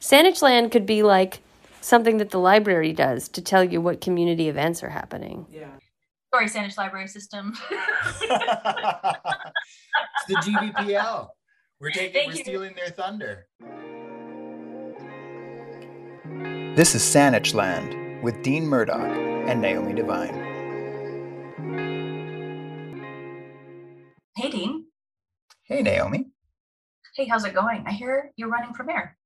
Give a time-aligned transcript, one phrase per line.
[0.00, 1.40] Saanich Land could be like
[1.82, 5.46] something that the library does to tell you what community events are happening.
[5.50, 5.68] Yeah.
[6.32, 7.52] Sorry, Saanich Library System.
[7.70, 8.28] it's
[10.28, 11.28] the GVPL.
[11.80, 12.44] We're taking, Thank we're you.
[12.44, 13.46] stealing their thunder.
[16.76, 20.48] This is Saanich Land with Dean Murdock and Naomi Devine.
[24.36, 24.86] hey, Dean.
[25.64, 26.26] Hey, Naomi.
[27.16, 27.84] Hey, how's it going?
[27.86, 29.16] I hear you're running for mayor.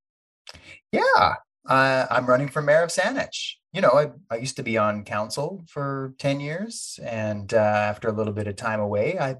[0.93, 1.35] Yeah,
[1.69, 3.55] uh, I'm running for mayor of Saanich.
[3.73, 8.09] You know, I, I used to be on council for 10 years, and uh, after
[8.09, 9.37] a little bit of time away, I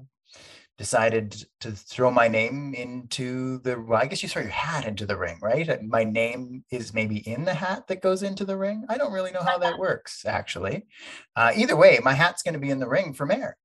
[0.77, 5.05] decided to throw my name into the, well, I guess you throw your hat into
[5.05, 5.69] the ring, right?
[5.69, 8.83] Uh, My name is maybe in the hat that goes into the ring.
[8.89, 10.85] I don't really know how that works, actually.
[11.35, 13.55] Uh, either way, my hat's going to be in the ring for mayor.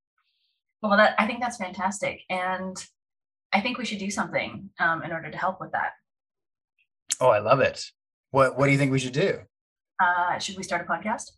[0.81, 2.75] Well, that I think that's fantastic, and
[3.53, 5.91] I think we should do something um, in order to help with that.
[7.21, 7.85] Oh, I love it.
[8.31, 9.39] What, what do you think we should do?
[10.03, 11.31] Uh, should we start a podcast?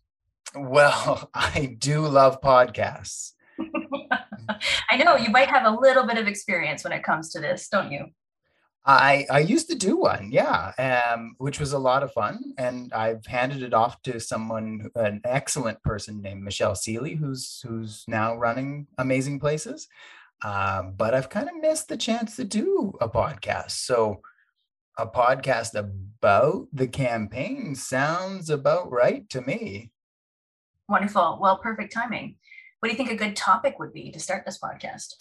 [0.56, 3.32] Well, I do love podcasts.
[4.90, 7.68] I know you might have a little bit of experience when it comes to this,
[7.68, 8.06] don't you?
[8.86, 12.92] I I used to do one, yeah, um, which was a lot of fun, and
[12.92, 18.36] I've handed it off to someone, an excellent person named Michelle Seeley, who's who's now
[18.36, 19.88] running Amazing Places.
[20.44, 23.70] Um, but I've kind of missed the chance to do a podcast.
[23.70, 24.20] So
[24.96, 29.90] a podcast about the campaign sounds about right to me.
[30.88, 31.38] Wonderful.
[31.40, 32.36] Well, perfect timing.
[32.78, 35.14] What do you think a good topic would be to start this podcast?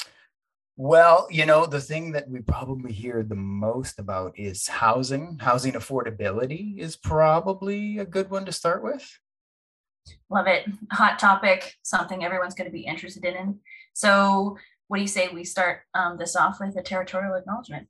[0.76, 5.38] Well, you know, the thing that we probably hear the most about is housing.
[5.40, 9.20] Housing affordability is probably a good one to start with.
[10.30, 10.66] Love it.
[10.92, 13.60] Hot topic, something everyone's going to be interested in.
[13.94, 14.58] So,
[14.88, 17.88] what do you say we start um, this off with a territorial acknowledgement?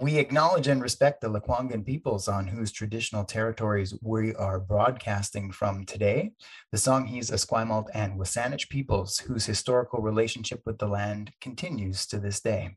[0.00, 5.84] We acknowledge and respect the Lekwungen peoples on whose traditional territories we are broadcasting from
[5.84, 6.32] today.
[6.72, 12.40] The Songhees, Esquimalt, and Wasanich peoples whose historical relationship with the land continues to this
[12.40, 12.76] day.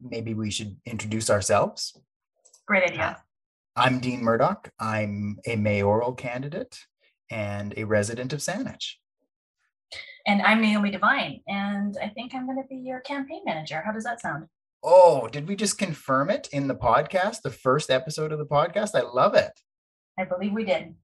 [0.00, 2.00] Maybe we should introduce ourselves.
[2.64, 3.02] Great idea.
[3.02, 3.14] Uh,
[3.76, 4.70] I'm Dean Murdock.
[4.80, 6.78] I'm a mayoral candidate
[7.30, 8.94] and a resident of Saanich.
[10.26, 13.82] And I'm Naomi Devine, and I think I'm going to be your campaign manager.
[13.84, 14.48] How does that sound?
[14.82, 18.94] Oh, did we just confirm it in the podcast, the first episode of the podcast?
[18.94, 19.52] I love it.
[20.18, 20.94] I believe we did.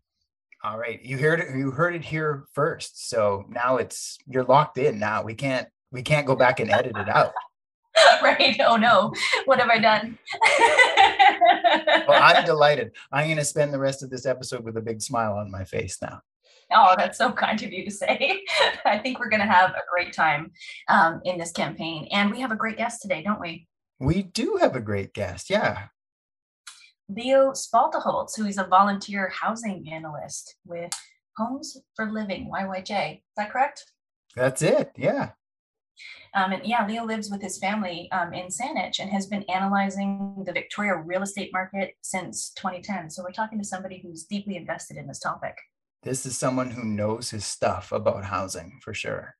[0.64, 1.56] All right, you heard it.
[1.56, 3.08] You heard it here first.
[3.08, 4.98] So now it's you're locked in.
[4.98, 7.32] Now we can't we can't go back and edit it out.
[8.22, 8.58] right.
[8.60, 9.12] Oh no.
[9.44, 10.18] What have I done?
[12.06, 12.92] Well, I'm delighted.
[13.10, 15.64] I'm going to spend the rest of this episode with a big smile on my
[15.64, 16.20] face now.
[16.74, 18.42] Oh, that's so kind of you to say.
[18.84, 20.52] I think we're going to have a great time
[20.88, 22.08] um, in this campaign.
[22.10, 23.66] And we have a great guest today, don't we?
[23.98, 25.50] We do have a great guest.
[25.50, 25.88] Yeah.
[27.08, 30.90] Leo Spalteholz, who is a volunteer housing analyst with
[31.36, 33.16] Homes for Living, YYJ.
[33.16, 33.84] Is that correct?
[34.34, 34.92] That's it.
[34.96, 35.30] Yeah.
[36.34, 40.42] Um, and yeah, Leo lives with his family um, in Saanich and has been analyzing
[40.46, 43.10] the Victoria real estate market since 2010.
[43.10, 45.56] So we're talking to somebody who's deeply invested in this topic.
[46.04, 49.36] This is someone who knows his stuff about housing for sure.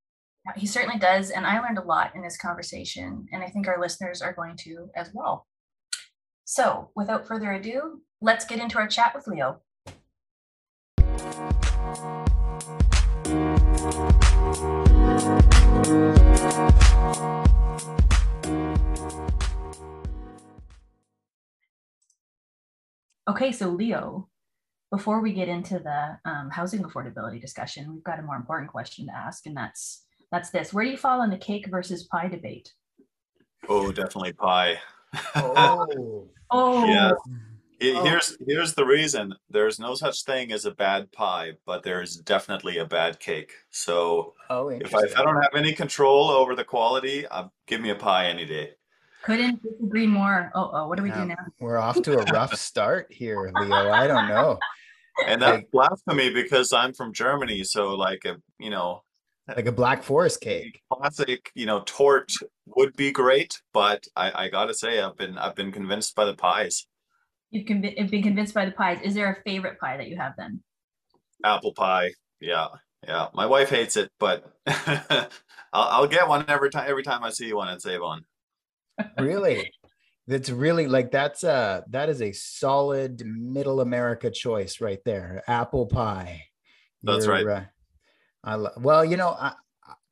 [0.55, 1.31] He certainly does.
[1.31, 3.27] And I learned a lot in this conversation.
[3.33, 5.49] And I think our listeners are going to as well.
[6.45, 9.61] So without further ado, let's get into our chat with Leo.
[23.29, 24.29] Okay, so Leo,
[24.93, 29.07] before we get into the um, housing affordability discussion, we've got a more important question
[29.07, 32.29] to ask, and that's that's this: Where do you fall on the cake versus pie
[32.29, 32.71] debate?
[33.69, 34.77] Oh, definitely pie.
[35.35, 36.29] Oh.
[36.55, 37.13] Oh, Yeah.
[37.81, 38.05] He- Oh.
[38.05, 39.35] Here's here's the reason.
[39.51, 43.53] There's no such thing as a bad pie, but there's definitely a bad cake.
[43.71, 47.81] So oh, if I, if I don't have any control over the quality, uh, give
[47.81, 48.75] me a pie any day.
[49.25, 50.53] couldn't disagree more.
[50.55, 51.35] Oh, oh, what do we do now?
[51.59, 53.91] We're off to a rough start here, Leo.
[53.91, 54.59] I don't know.
[55.27, 57.65] And that's blasphemy because I'm from Germany.
[57.65, 59.03] So like a you know
[59.49, 60.81] Like a Black Forest cake.
[60.93, 62.33] classic you know tort
[62.77, 66.35] would be great, but I, I gotta say I've been I've been convinced by the
[66.35, 66.87] pies.
[67.51, 69.01] You've conv- been convinced by the pies.
[69.03, 70.63] Is there a favorite pie that you have then?
[71.45, 72.69] Apple pie, yeah,
[73.07, 73.27] yeah.
[73.35, 75.29] My wife hates it, but I'll,
[75.73, 78.25] I'll get one every time every time I see one at Save On.
[79.19, 79.71] Really?
[80.29, 85.43] That's really like that's a that is a solid middle America choice right there.
[85.49, 86.45] Apple pie.
[87.03, 87.47] That's right.
[87.47, 87.65] uh,
[88.45, 89.55] I lo- well, you know, I,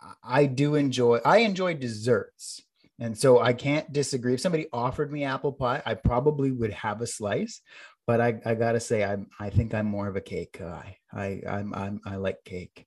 [0.00, 2.60] I I do enjoy I enjoy desserts,
[2.98, 4.34] And so I can't disagree.
[4.34, 7.60] If somebody offered me apple pie, I probably would have a slice.
[8.06, 10.98] But I, I gotta say, I'm I think I'm more of a cake guy.
[11.12, 12.86] I I'm, I'm I like cake.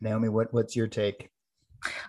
[0.00, 1.28] Naomi, what what's your take?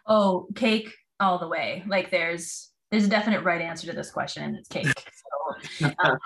[0.07, 1.83] Oh, cake all the way.
[1.87, 4.87] Like there's there's a definite right answer to this question, and it's cake.
[4.87, 6.17] So, um,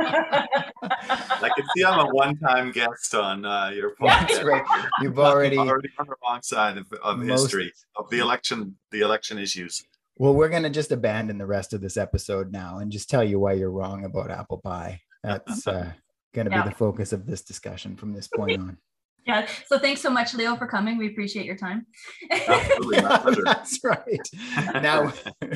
[0.00, 4.28] I can see I'm a one-time guest on uh, your podcast.
[4.28, 4.62] That's great.
[5.02, 8.76] You've already I'm already on the wrong side of, of Most- history of the election,
[8.92, 9.82] the election issues.
[10.16, 13.40] well, we're gonna just abandon the rest of this episode now and just tell you
[13.40, 15.00] why you're wrong about apple pie.
[15.24, 15.90] That's uh,
[16.34, 16.62] gonna Yeah.
[16.62, 18.78] be the focus of this discussion from this point on.
[19.26, 19.46] Yeah.
[19.66, 20.98] So thanks so much, Leo, for coming.
[20.98, 21.86] We appreciate your time.
[22.30, 23.42] Absolutely, my pleasure.
[23.44, 24.28] That's right.
[24.74, 25.12] Now,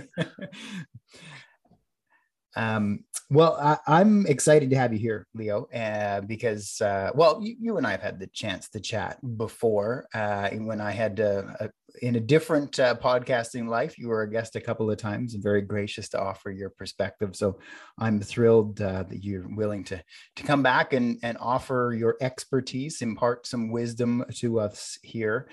[2.56, 7.56] um, well, I, I'm excited to have you here, Leo, uh, because, uh, well, you,
[7.58, 11.44] you and I have had the chance to chat before uh, when I had uh,
[11.60, 11.70] a,
[12.02, 13.98] in a different uh, podcasting life.
[13.98, 17.36] You were a guest a couple of times and very gracious to offer your perspective.
[17.36, 17.58] So
[17.98, 20.02] I'm thrilled uh, that you're willing to
[20.36, 25.48] to come back and and offer your expertise, impart some wisdom to us here.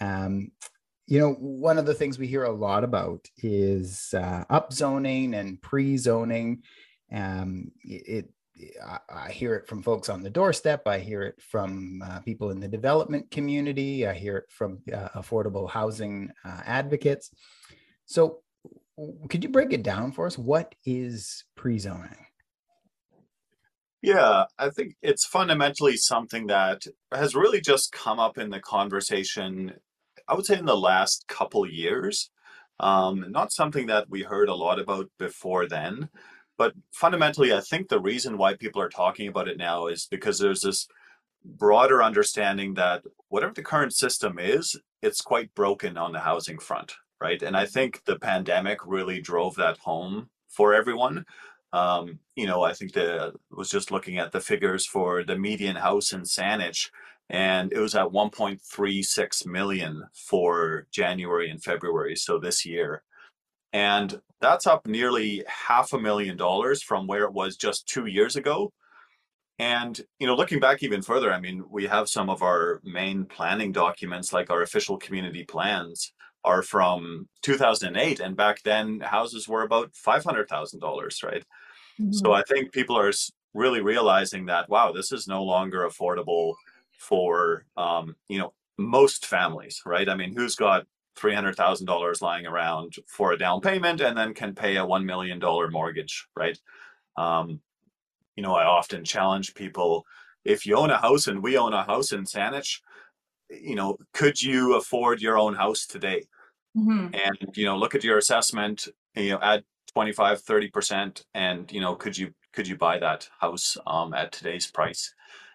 [0.00, 0.50] Um,
[1.06, 5.60] you know, one of the things we hear a lot about is uh, upzoning and
[5.60, 6.62] pre-zoning.
[7.12, 8.30] Um, it, it
[8.84, 10.86] I, I hear it from folks on the doorstep.
[10.86, 14.06] I hear it from uh, people in the development community.
[14.06, 17.30] I hear it from uh, affordable housing uh, advocates.
[18.06, 18.40] So,
[19.28, 20.38] could you break it down for us?
[20.38, 22.26] What is pre-zoning?
[24.02, 29.72] Yeah, I think it's fundamentally something that has really just come up in the conversation,
[30.28, 32.30] I would say in the last couple years.
[32.80, 36.08] Um, not something that we heard a lot about before then,
[36.56, 40.38] but fundamentally, I think the reason why people are talking about it now is because
[40.38, 40.86] there's this
[41.44, 46.94] broader understanding that whatever the current system is, it's quite broken on the housing front,
[47.20, 47.42] right?
[47.42, 51.24] And I think the pandemic really drove that home for everyone.
[51.72, 55.76] Um, you know, I think the was just looking at the figures for the median
[55.76, 56.88] house in Saanich,
[57.30, 63.02] and it was at 1.36 million for January and February, so this year.
[63.72, 68.36] And that's up nearly half a million dollars from where it was just two years
[68.36, 68.72] ago.
[69.58, 73.24] And you know, looking back even further, I mean, we have some of our main
[73.24, 76.12] planning documents, like our official community plans,
[76.44, 81.44] are from 2008, and back then houses were about $500,000, right?
[82.10, 82.32] So mm-hmm.
[82.32, 83.12] I think people are
[83.54, 86.54] really realizing that wow, this is no longer affordable
[86.98, 90.08] for um, you know most families, right?
[90.08, 90.86] I mean, who's got
[91.16, 94.86] three hundred thousand dollars lying around for a down payment and then can pay a
[94.86, 96.58] one million dollar mortgage, right?
[97.16, 97.60] Um,
[98.36, 100.04] you know, I often challenge people:
[100.44, 102.80] if you own a house and we own a house in Saanich,
[103.50, 106.24] you know, could you afford your own house today?
[106.76, 107.14] Mhm.
[107.14, 111.94] and you know look at your assessment you know add 25 30% and you know
[111.94, 115.14] could you could you buy that house um, at today's price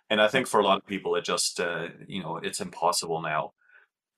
[0.10, 3.22] and i think for a lot of people it just uh, you know it's impossible
[3.22, 3.54] now.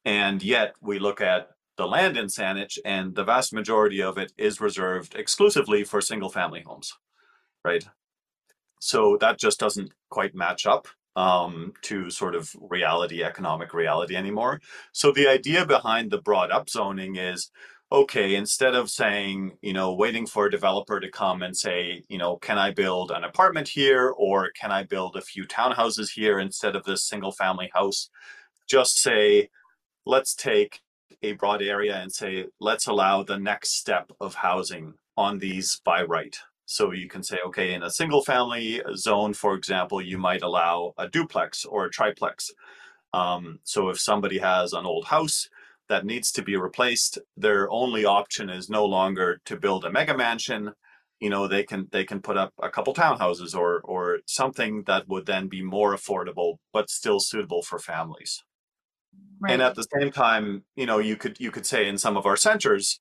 [0.06, 4.34] And yet we look at the land in Saanich and the vast majority of it
[4.38, 6.94] is reserved exclusively for single family homes
[7.64, 7.86] right?
[8.80, 14.62] So that just doesn't quite match up um, to sort of reality economic reality anymore.
[14.92, 17.52] So the idea behind the broad up zoning is
[17.92, 22.18] okay, instead of saying, you know, waiting for a developer to come and say, you
[22.18, 26.40] know, can I build an apartment here or can I build a few townhouses here
[26.40, 28.10] instead of this single family house,
[28.66, 29.50] just say,
[30.06, 30.80] let's take
[31.22, 36.04] a broad area and say, let's allow the next step of housing on these by
[36.04, 36.38] right.
[36.66, 40.94] So you can say, okay, in a single family zone, for example, you might allow
[40.98, 42.52] a duplex or a triplex.
[43.14, 45.50] Um, so if somebody has an old house
[45.92, 50.16] that needs to be replaced, their only option is no longer to build a mega
[50.16, 50.72] mansion.
[51.20, 55.08] You know, they can they can put up a couple townhouses or or something that
[55.08, 58.44] would then be more affordable but still suitable for families.
[59.40, 59.52] Right.
[59.54, 62.26] And at the same time, you know, you could you could say in some of
[62.26, 63.00] our centers,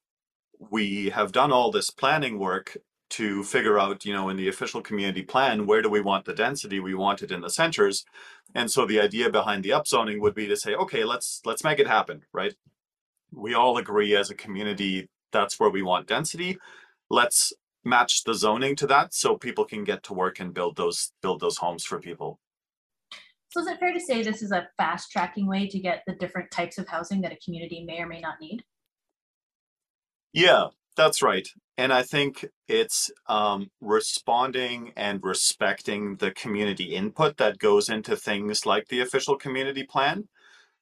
[0.70, 2.76] we have done all this planning work
[3.10, 6.32] to figure out, you know, in the official community plan, where do we want the
[6.32, 6.78] density?
[6.78, 8.04] We want it in the centers.
[8.54, 11.78] And so the idea behind the upzoning would be to say, okay, let's let's make
[11.78, 12.54] it happen, right?
[13.32, 16.58] We all agree as a community that's where we want density.
[17.08, 17.52] Let's
[17.84, 21.40] match the zoning to that so people can get to work and build those build
[21.40, 22.38] those homes for people.
[23.48, 26.14] So is it fair to say this is a fast tracking way to get the
[26.14, 28.62] different types of housing that a community may or may not need?
[30.32, 31.48] Yeah, that's right.
[31.76, 38.66] And I think it's um, responding and respecting the community input that goes into things
[38.66, 40.28] like the official community plan.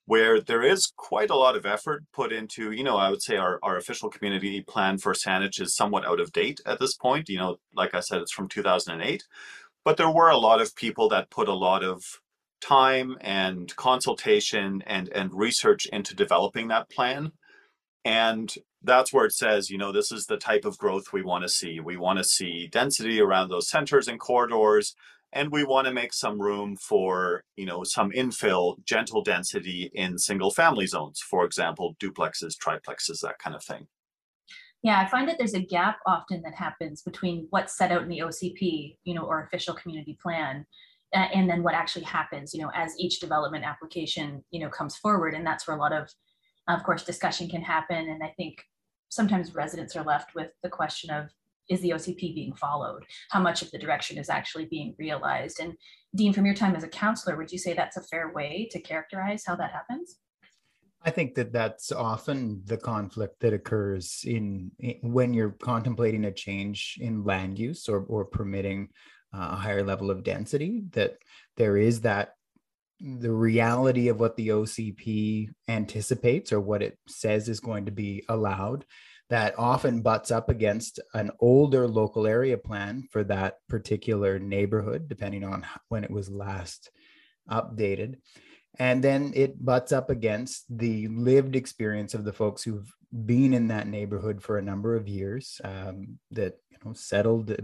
[0.08, 3.36] Where there is quite a lot of effort put into, you know, I would say
[3.36, 7.28] our, our official community plan for Saanich is somewhat out of date at this point.
[7.28, 9.24] You know, like I said, it's from 2008.
[9.84, 12.02] But there were a lot of people that put a lot of
[12.62, 17.32] time and consultation and, and research into developing that plan.
[18.02, 18.50] And
[18.82, 21.50] that's where it says, you know, this is the type of growth we want to
[21.50, 21.80] see.
[21.80, 24.94] We want to see density around those centers and corridors
[25.32, 30.18] and we want to make some room for you know some infill gentle density in
[30.18, 33.86] single family zones for example duplexes triplexes that kind of thing.
[34.82, 38.08] Yeah i find that there's a gap often that happens between what's set out in
[38.08, 40.64] the ocp you know or official community plan
[41.12, 45.34] and then what actually happens you know as each development application you know comes forward
[45.34, 46.08] and that's where a lot of
[46.68, 48.62] of course discussion can happen and i think
[49.10, 51.30] sometimes residents are left with the question of
[51.68, 53.04] is the OCP being followed?
[53.30, 55.60] How much of the direction is actually being realized?
[55.60, 55.74] And
[56.14, 58.80] Dean, from your time as a councilor, would you say that's a fair way to
[58.80, 60.16] characterize how that happens?
[61.02, 66.32] I think that that's often the conflict that occurs in, in when you're contemplating a
[66.32, 68.88] change in land use or, or permitting
[69.32, 70.82] uh, a higher level of density.
[70.90, 71.18] That
[71.56, 72.34] there is that
[73.00, 78.24] the reality of what the OCP anticipates or what it says is going to be
[78.28, 78.84] allowed
[79.30, 85.44] that often butts up against an older local area plan for that particular neighborhood, depending
[85.44, 86.90] on when it was last
[87.50, 88.16] updated.
[88.78, 92.90] And then it butts up against the lived experience of the folks who've
[93.26, 97.54] been in that neighborhood for a number of years, um, that you know settled,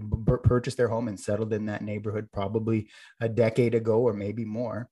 [0.43, 2.89] purchased their home and settled in that neighborhood probably
[3.21, 4.89] a decade ago or maybe more,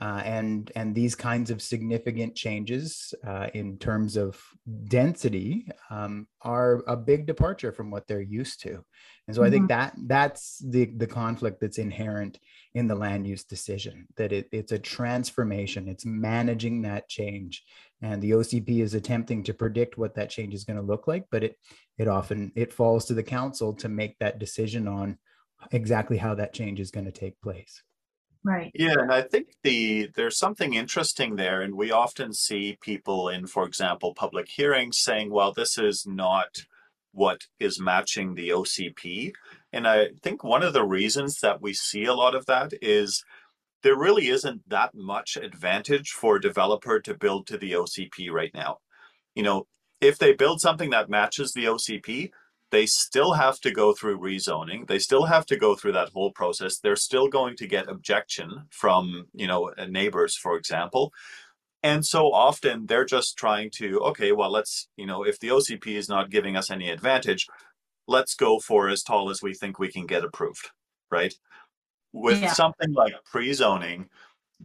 [0.00, 4.40] uh, and and these kinds of significant changes uh, in terms of
[4.84, 8.84] density um, are a big departure from what they're used to
[9.28, 9.46] and so mm-hmm.
[9.46, 9.78] i think mm-hmm.
[9.78, 12.38] that that's the the conflict that's inherent
[12.74, 17.62] in the land use decision that it, it's a transformation it's managing that change
[18.02, 21.24] and the ocp is attempting to predict what that change is going to look like
[21.30, 21.56] but it
[21.98, 25.16] it often it falls to the council to make that decision on
[25.70, 27.82] exactly how that change is going to take place
[28.44, 28.70] Right.
[28.74, 33.46] Yeah, and I think the there's something interesting there, and we often see people in,
[33.46, 36.58] for example, public hearings saying, "Well, this is not
[37.12, 39.32] what is matching the OCP,"
[39.72, 43.24] and I think one of the reasons that we see a lot of that is
[43.82, 48.52] there really isn't that much advantage for a developer to build to the OCP right
[48.54, 48.78] now.
[49.34, 49.66] You know,
[50.00, 52.32] if they build something that matches the OCP,
[52.74, 56.32] they still have to go through rezoning they still have to go through that whole
[56.32, 61.12] process they're still going to get objection from you know uh, neighbors for example.
[61.84, 65.86] And so often they're just trying to okay well let's you know if the ocp
[65.86, 67.46] is not giving us any advantage
[68.08, 70.70] let's go for as tall as we think we can get approved
[71.10, 71.34] right?
[72.12, 72.52] With yeah.
[72.52, 74.08] something like pre-zoning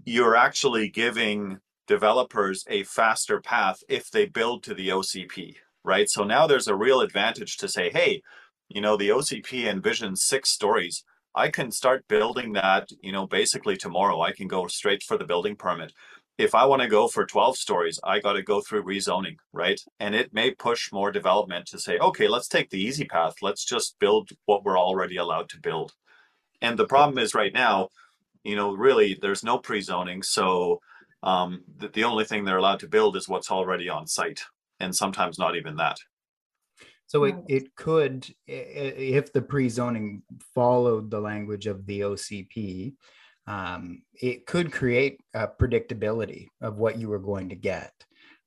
[0.05, 6.09] you're actually giving developers a faster path if they build to the ocp right?
[6.09, 8.21] So now there's a real advantage to say, hey,
[8.69, 11.03] you know, the OCP envisions six stories.
[11.35, 14.21] I can start building that, you know, basically tomorrow.
[14.21, 15.93] I can go straight for the building permit.
[16.37, 19.79] If I want to go for 12 stories, I got to go through rezoning, right?
[19.99, 23.35] And it may push more development to say, okay, let's take the easy path.
[23.41, 25.93] Let's just build what we're already allowed to build.
[26.61, 27.89] And the problem is right now,
[28.43, 30.23] you know, really there's no pre-zoning.
[30.23, 30.79] So
[31.23, 34.43] um, the, the only thing they're allowed to build is what's already on site,
[34.79, 35.97] and sometimes not even that.
[37.07, 40.21] So it, it could, if the pre-zoning
[40.53, 42.93] followed the language of the OCP,
[43.47, 47.91] um, it could create a predictability of what you were going to get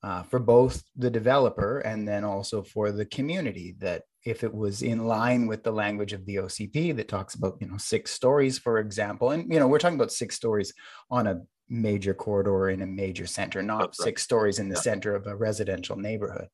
[0.04, 3.74] uh, for both the developer and then also for the community.
[3.80, 7.56] That if it was in line with the language of the OCP that talks about
[7.60, 10.72] you know six stories, for example, and you know we're talking about six stories
[11.10, 14.82] on a major corridor in a major center, not That's six stories in the yeah.
[14.82, 16.48] center of a residential neighborhood.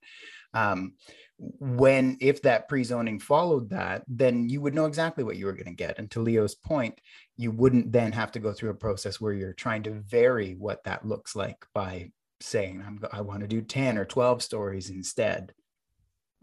[0.54, 0.94] Um,
[1.38, 5.66] when if that pre-zoning followed that, then you would know exactly what you were going
[5.66, 5.98] to get.
[5.98, 7.00] And to Leo's point,
[7.36, 10.82] you wouldn't then have to go through a process where you're trying to vary what
[10.84, 12.10] that looks like by
[12.40, 15.52] saying I'm, i want to do 10 or 12 stories instead.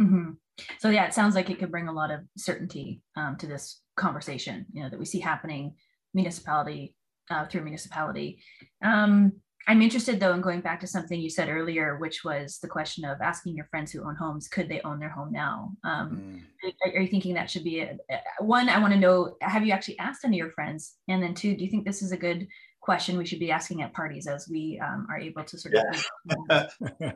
[0.01, 0.31] Mm-hmm.
[0.79, 3.81] So yeah, it sounds like it could bring a lot of certainty um, to this
[3.97, 5.75] conversation, you know, that we see happening
[6.13, 6.95] municipality
[7.29, 8.39] uh, through municipality.
[8.83, 9.33] Um,
[9.67, 13.03] I'm interested though in going back to something you said earlier, which was the question
[13.03, 15.71] of asking your friends who own homes, could they own their home now?
[15.83, 16.71] Um, mm.
[16.85, 17.97] are, are, you thinking that should be a,
[18.39, 18.69] one?
[18.69, 20.97] I want to know, have you actually asked any of your friends?
[21.07, 22.47] And then two, do you think this is a good
[22.81, 26.07] question we should be asking at parties as we um, are able to sort of?
[26.49, 26.65] Yeah.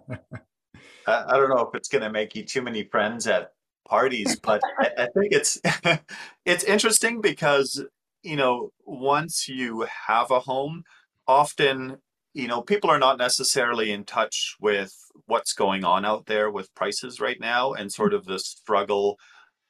[1.08, 3.52] I don't know if it's going to make you too many friends at
[3.88, 5.60] parties, but I, I think it's
[6.46, 7.84] it's interesting because
[8.24, 10.84] you know, once you have a home,
[11.28, 11.98] often
[12.34, 14.94] you know, people are not necessarily in touch with
[15.26, 19.18] what's going on out there with prices right now and sort of the struggle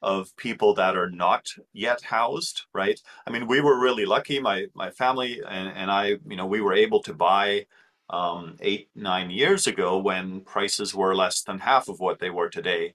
[0.02, 3.00] of people that are not yet housed, right?
[3.26, 4.40] I mean, we were really lucky.
[4.40, 7.66] My my family and, and I, you know, we were able to buy
[8.08, 12.48] um, eight, nine years ago when prices were less than half of what they were
[12.48, 12.94] today.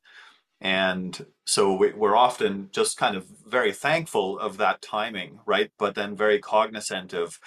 [0.61, 5.71] And so we, we're often just kind of very thankful of that timing, right?
[5.77, 7.39] But then very cognizant of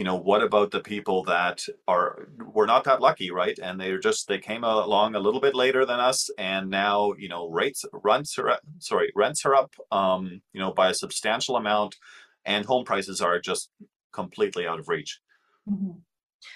[0.00, 3.98] you know what about the people that are were not that lucky right and they're
[3.98, 7.84] just they came along a little bit later than us and now you know rates
[7.92, 11.96] rents are sorry rents are up um you know by a substantial amount
[12.46, 13.72] and home prices are just
[14.10, 15.20] completely out of reach
[15.70, 15.90] mm-hmm.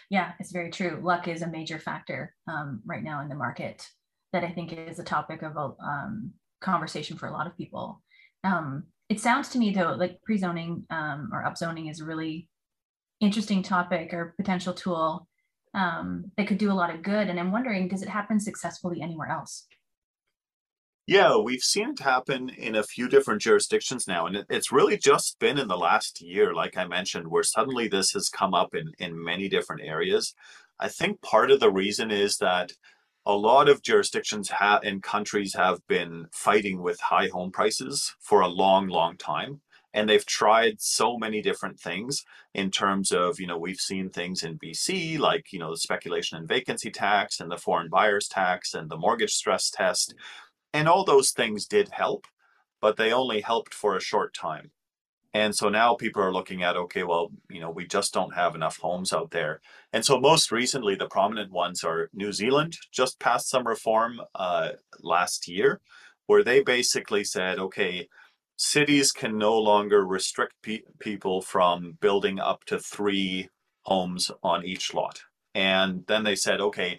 [0.09, 3.91] yeah it's very true luck is a major factor um, right now in the market
[4.35, 8.03] that i think is a topic of a um, conversation for a lot of people
[8.45, 12.49] um, it sounds to me though like pre-zoning um, or upzoning is a really
[13.21, 15.26] interesting topic or potential tool
[15.75, 17.29] um, that could do a lot of good.
[17.29, 19.67] And I'm wondering, does it happen successfully anywhere else?
[21.07, 24.26] Yeah, we've seen it happen in a few different jurisdictions now.
[24.26, 28.12] And it's really just been in the last year, like I mentioned, where suddenly this
[28.12, 30.35] has come up in, in many different areas.
[30.81, 32.73] I think part of the reason is that
[33.26, 38.40] a lot of jurisdictions have and countries have been fighting with high home prices for
[38.40, 39.61] a long, long time
[39.95, 44.43] and they've tried so many different things in terms of you know we've seen things
[44.43, 48.75] in bc like you know the speculation and vacancy tax and the foreign buyers tax
[48.75, 50.14] and the mortgage stress test
[50.75, 52.26] and all those things did help
[52.83, 54.71] but they only helped for a short time
[55.35, 58.55] and so now people are looking at okay well you know we just don't have
[58.55, 59.61] enough homes out there
[59.93, 64.71] and so most recently the prominent ones are new zealand just passed some reform uh,
[65.03, 65.81] last year
[66.26, 68.09] where they basically said okay
[68.57, 73.49] cities can no longer restrict pe- people from building up to three
[73.83, 75.21] homes on each lot.
[75.55, 76.99] And then they said, okay,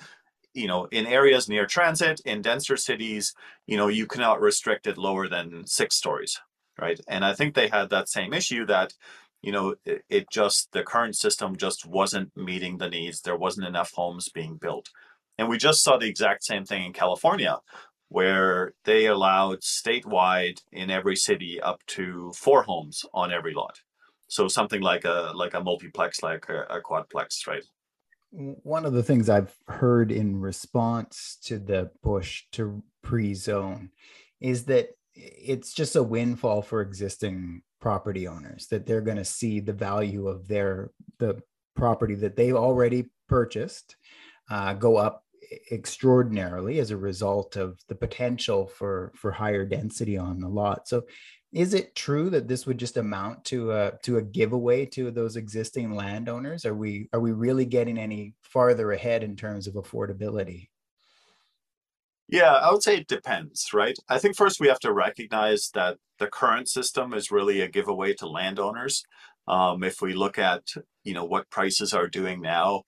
[0.53, 3.33] you know, in areas near transit, in denser cities,
[3.67, 6.39] you know, you cannot restrict it lower than six stories,
[6.79, 6.99] right?
[7.07, 8.93] And I think they had that same issue that,
[9.41, 13.21] you know, it, just, the current system just wasn't meeting the needs.
[13.21, 14.89] There wasn't enough homes being built.
[15.37, 17.59] And we just saw the exact same thing in California,
[18.09, 23.81] where they allowed statewide in every city up to four homes on every lot.
[24.27, 27.63] So something like a like a multiplex, like a, a quadplex, right?
[28.31, 33.91] One of the things I've heard in response to the push to pre-zone
[34.39, 39.59] is that it's just a windfall for existing property owners that they're going to see
[39.59, 41.41] the value of their the
[41.75, 43.95] property that they've already purchased
[44.49, 45.23] uh, go up
[45.71, 50.87] extraordinarily as a result of the potential for for higher density on the lot.
[50.87, 51.03] So
[51.53, 55.35] is it true that this would just amount to a to a giveaway to those
[55.35, 56.65] existing landowners?
[56.65, 60.69] Are we are we really getting any farther ahead in terms of affordability?
[62.27, 63.97] Yeah, I would say it depends, right?
[64.09, 68.13] I think first we have to recognize that the current system is really a giveaway
[68.15, 69.03] to landowners.
[69.47, 70.63] Um, if we look at
[71.03, 72.83] you know what prices are doing now,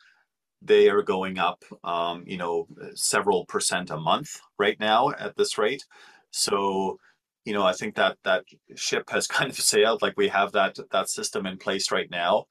[0.61, 5.57] they are going up, um, you know, several percent a month right now at this
[5.57, 5.85] rate.
[6.31, 6.97] So,
[7.45, 8.43] you know, I think that that
[8.75, 10.01] ship has kind of sailed.
[10.01, 12.45] Like we have that that system in place right now,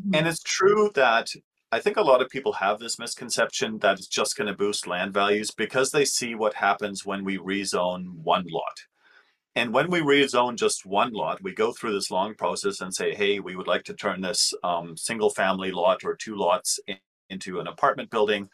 [0.00, 0.14] mm-hmm.
[0.14, 1.28] and it's true that
[1.72, 4.86] I think a lot of people have this misconception that it's just going to boost
[4.86, 8.82] land values because they see what happens when we rezone one lot.
[9.54, 13.14] And when we rezone just one lot, we go through this long process and say,
[13.14, 16.78] hey, we would like to turn this um, single family lot or two lots
[17.30, 18.50] into an apartment building,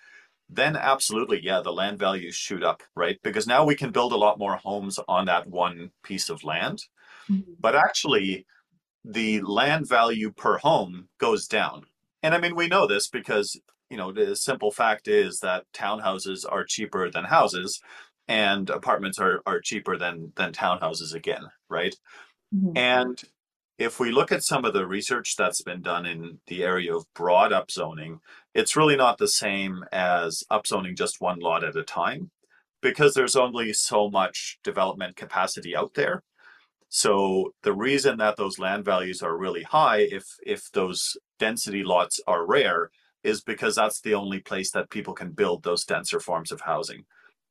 [0.48, 3.18] then absolutely, yeah, the land values shoot up, right?
[3.24, 6.84] Because now we can build a lot more homes on that one piece of land.
[7.28, 7.52] Mm-hmm.
[7.58, 8.46] But actually,
[9.04, 11.84] the land value per home goes down.
[12.22, 16.44] And I mean, we know this because, you know, the simple fact is that townhouses
[16.48, 17.80] are cheaper than houses
[18.26, 21.94] and apartments are, are cheaper than, than townhouses again, right?
[22.54, 22.76] Mm-hmm.
[22.76, 23.22] And
[23.78, 27.06] if we look at some of the research that's been done in the area of
[27.14, 28.18] broad upzoning,
[28.54, 32.30] it's really not the same as upzoning just one lot at a time
[32.82, 36.22] because there's only so much development capacity out there.
[36.88, 42.20] So the reason that those land values are really high if if those density lots
[42.26, 42.90] are rare
[43.22, 47.04] is because that's the only place that people can build those denser forms of housing.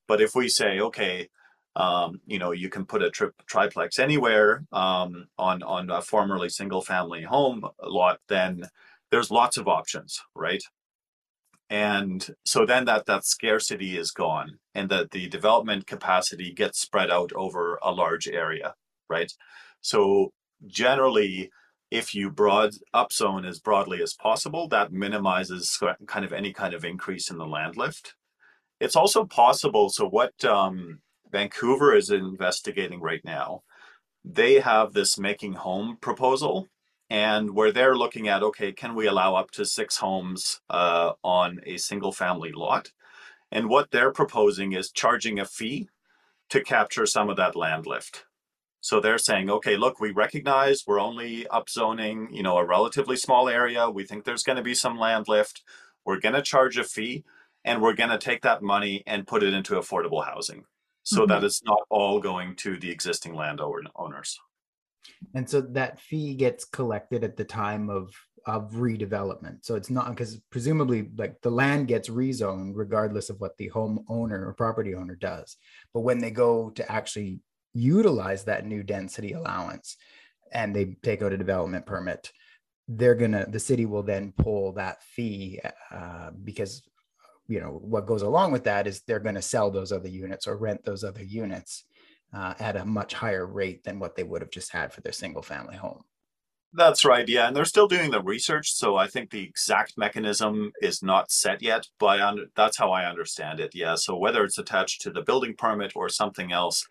[0.08, 1.30] But if we say, okay,
[1.76, 6.50] um, you know, you can put a tri- triplex anywhere um, on on a formerly
[6.50, 8.64] single family home lot, then
[9.12, 10.64] there's lots of options, right?
[11.70, 17.12] And so then that that scarcity is gone, and that the development capacity gets spread
[17.12, 18.74] out over a large area,
[19.10, 19.32] right?
[19.82, 20.32] So
[20.66, 21.52] generally,
[21.92, 26.84] if you broad upzone as broadly as possible, that minimizes kind of any kind of
[26.84, 28.16] increase in the land lift.
[28.80, 29.90] It's also possible.
[29.90, 31.00] So what um,
[31.32, 33.64] Vancouver is investigating right now,
[34.24, 36.68] they have this making home proposal,
[37.10, 41.62] and where they're looking at okay, can we allow up to six homes uh, on
[41.66, 42.92] a single family lot?
[43.52, 45.88] And what they're proposing is charging a fee
[46.50, 48.26] to capture some of that land lift.
[48.88, 53.50] So they're saying, okay, look, we recognize we're only upzoning, you know, a relatively small
[53.50, 53.90] area.
[53.90, 55.62] We think there's going to be some land lift.
[56.06, 57.26] We're going to charge a fee
[57.66, 60.64] and we're going to take that money and put it into affordable housing
[61.04, 61.32] so mm-hmm.
[61.32, 64.40] that it's not all going to the existing landowners.
[65.34, 68.14] And so that fee gets collected at the time of
[68.46, 69.66] of redevelopment.
[69.66, 74.48] So it's not because presumably like the land gets rezoned regardless of what the homeowner
[74.48, 75.58] or property owner does.
[75.94, 77.42] But when they go to actually
[77.78, 79.98] utilize that new density allowance
[80.52, 82.32] and they take out a development permit,
[82.88, 85.60] they're gonna the city will then pull that fee
[85.92, 86.84] uh, because
[87.48, 90.58] you know what goes along with that is they're to sell those other units or
[90.58, 91.84] rent those other units
[92.34, 95.14] uh, at a much higher rate than what they would have just had for their
[95.14, 96.04] single family home.
[96.74, 100.72] That's right yeah and they're still doing the research so i think the exact mechanism
[100.82, 102.20] is not set yet but
[102.56, 106.10] that's how i understand it yeah so whether it's attached to the building permit or
[106.10, 106.86] something else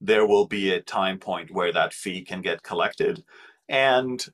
[0.00, 3.24] there will be a time point where that fee can get collected.
[3.68, 4.24] And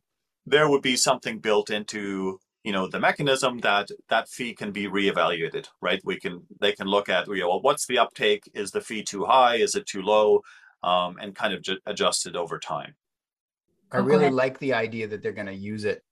[0.47, 4.87] there would be something built into you know the mechanism that that fee can be
[4.89, 6.01] reevaluated right?
[6.05, 8.51] We can they can look at you know well, what's the uptake?
[8.55, 9.57] Is the fee too high?
[9.57, 10.43] Is it too low?
[10.83, 12.95] Um, and kind of ju- adjust it over time.
[13.91, 16.05] I really like the idea that they're going to use it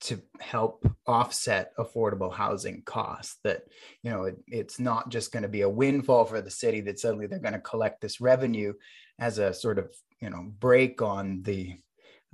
[0.00, 3.62] to help offset affordable housing costs that
[4.02, 6.98] you know it, it's not just going to be a windfall for the city that
[6.98, 8.72] suddenly they're going to collect this revenue
[9.18, 11.74] as a sort of you know break on the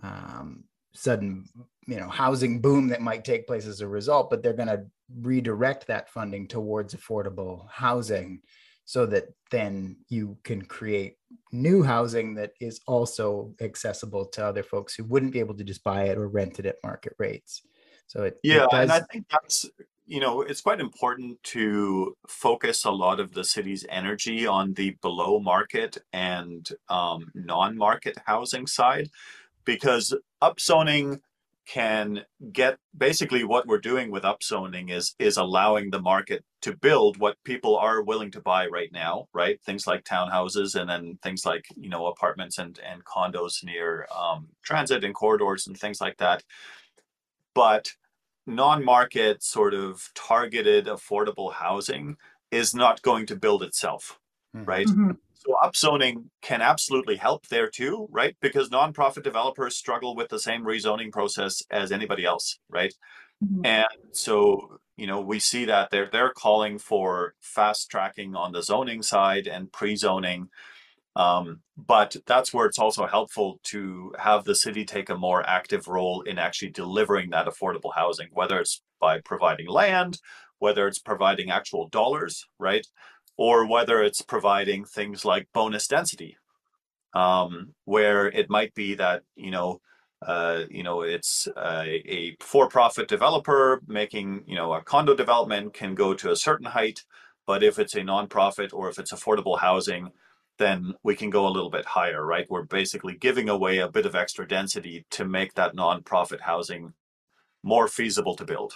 [0.02, 1.44] um, sudden
[1.86, 4.84] you know housing boom that might take place as a result but they're going to
[5.20, 8.40] redirect that funding towards affordable housing
[8.84, 11.16] so that then you can create
[11.52, 15.82] new housing that is also accessible to other folks who wouldn't be able to just
[15.84, 17.62] buy it or rent it at market rates.
[18.06, 18.82] So it yeah it does...
[18.82, 19.66] and i think that's
[20.06, 24.90] you know it's quite important to focus a lot of the city's energy on the
[25.00, 29.08] below market and um, non-market housing side
[29.64, 31.20] because upzoning
[31.66, 37.16] can get basically what we're doing with upzoning is is allowing the market to build
[37.16, 41.46] what people are willing to buy right now right things like townhouses and then things
[41.46, 46.18] like you know apartments and and condos near um, transit and corridors and things like
[46.18, 46.44] that
[47.54, 47.92] but
[48.46, 52.16] non-market sort of targeted affordable housing
[52.50, 54.18] is not going to build itself
[54.54, 54.66] mm-hmm.
[54.66, 55.12] right mm-hmm.
[55.46, 58.36] So upzoning can absolutely help there too, right?
[58.40, 62.94] Because nonprofit developers struggle with the same rezoning process as anybody else, right?
[63.44, 63.66] Mm-hmm.
[63.66, 68.62] And so, you know, we see that they're they're calling for fast tracking on the
[68.62, 70.48] zoning side and pre-zoning.
[71.16, 75.86] Um, but that's where it's also helpful to have the city take a more active
[75.86, 80.18] role in actually delivering that affordable housing, whether it's by providing land,
[80.58, 82.86] whether it's providing actual dollars, right?
[83.36, 86.36] Or whether it's providing things like bonus density,
[87.14, 89.80] um, where it might be that you know,
[90.26, 95.94] uh, you know, it's a, a for-profit developer making you know a condo development can
[95.94, 97.04] go to a certain height,
[97.46, 100.10] but if it's a nonprofit or if it's affordable housing,
[100.58, 102.46] then we can go a little bit higher, right?
[102.48, 106.94] We're basically giving away a bit of extra density to make that nonprofit housing
[107.62, 108.74] more feasible to build.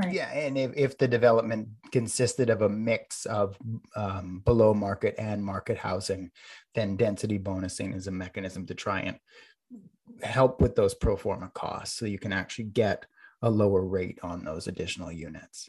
[0.00, 0.14] Right.
[0.14, 3.58] Yeah, and if, if the development consisted of a mix of
[3.94, 6.30] um, below market and market housing,
[6.74, 9.18] then density bonusing is a mechanism to try and
[10.22, 13.04] help with those pro forma costs so you can actually get
[13.42, 15.68] a lower rate on those additional units.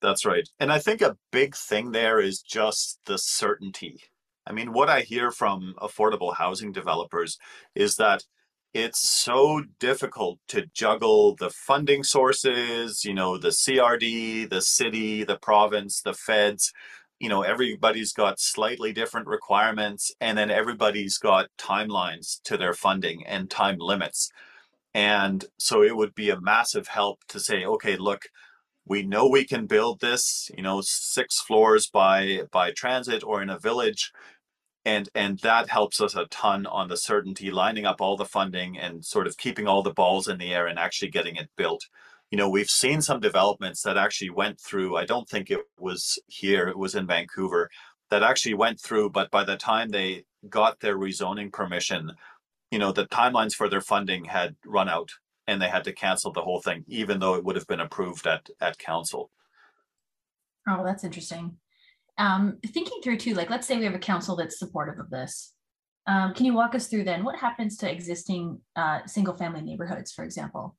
[0.00, 0.48] That's right.
[0.60, 4.02] And I think a big thing there is just the certainty.
[4.46, 7.38] I mean, what I hear from affordable housing developers
[7.74, 8.24] is that
[8.74, 15.38] it's so difficult to juggle the funding sources, you know, the CRD, the city, the
[15.38, 16.72] province, the feds.
[17.20, 23.24] You know, everybody's got slightly different requirements, and then everybody's got timelines to their funding
[23.26, 24.30] and time limits.
[24.94, 28.22] And so it would be a massive help to say, okay, look,
[28.86, 33.50] we know we can build this, you know, six floors by by transit or in
[33.50, 34.12] a village
[34.84, 38.78] and and that helps us a ton on the certainty lining up all the funding
[38.78, 41.84] and sort of keeping all the balls in the air and actually getting it built
[42.30, 46.18] you know we've seen some developments that actually went through i don't think it was
[46.26, 47.70] here it was in vancouver
[48.10, 52.12] that actually went through but by the time they got their rezoning permission
[52.72, 55.10] you know, the timelines for their funding had run out
[55.46, 58.26] and they had to cancel the whole thing, even though it would have been approved
[58.26, 59.30] at at council.
[60.66, 61.58] Oh, that's interesting.
[62.18, 65.52] Um, thinking through too, like let's say we have a council that's supportive of this.
[66.06, 70.12] Um, can you walk us through then what happens to existing uh, single family neighborhoods,
[70.12, 70.76] for example?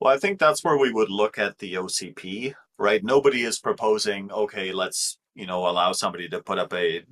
[0.00, 3.04] Well, I think that's where we would look at the OCP, right?
[3.04, 7.04] Nobody is proposing, okay, let's, you know, allow somebody to put up a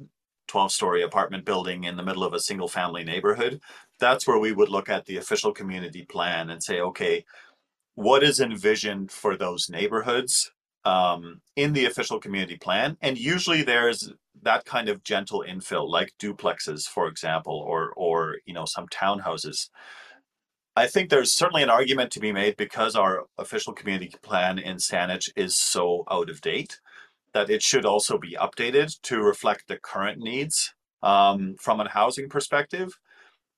[0.48, 3.60] 12 story apartment building in the middle of a single family neighborhood.
[4.00, 7.24] That's where we would look at the official community plan and say, okay,
[7.94, 10.50] what is envisioned for those neighborhoods
[10.84, 12.96] um, in the official community plan?
[13.00, 14.12] And usually there's
[14.42, 19.68] that kind of gentle infill, like duplexes, for example, or or you know some townhouses.
[20.76, 24.76] I think there's certainly an argument to be made because our official community plan in
[24.76, 26.78] Saanich is so out of date
[27.34, 32.28] that it should also be updated to reflect the current needs um, from a housing
[32.28, 32.98] perspective.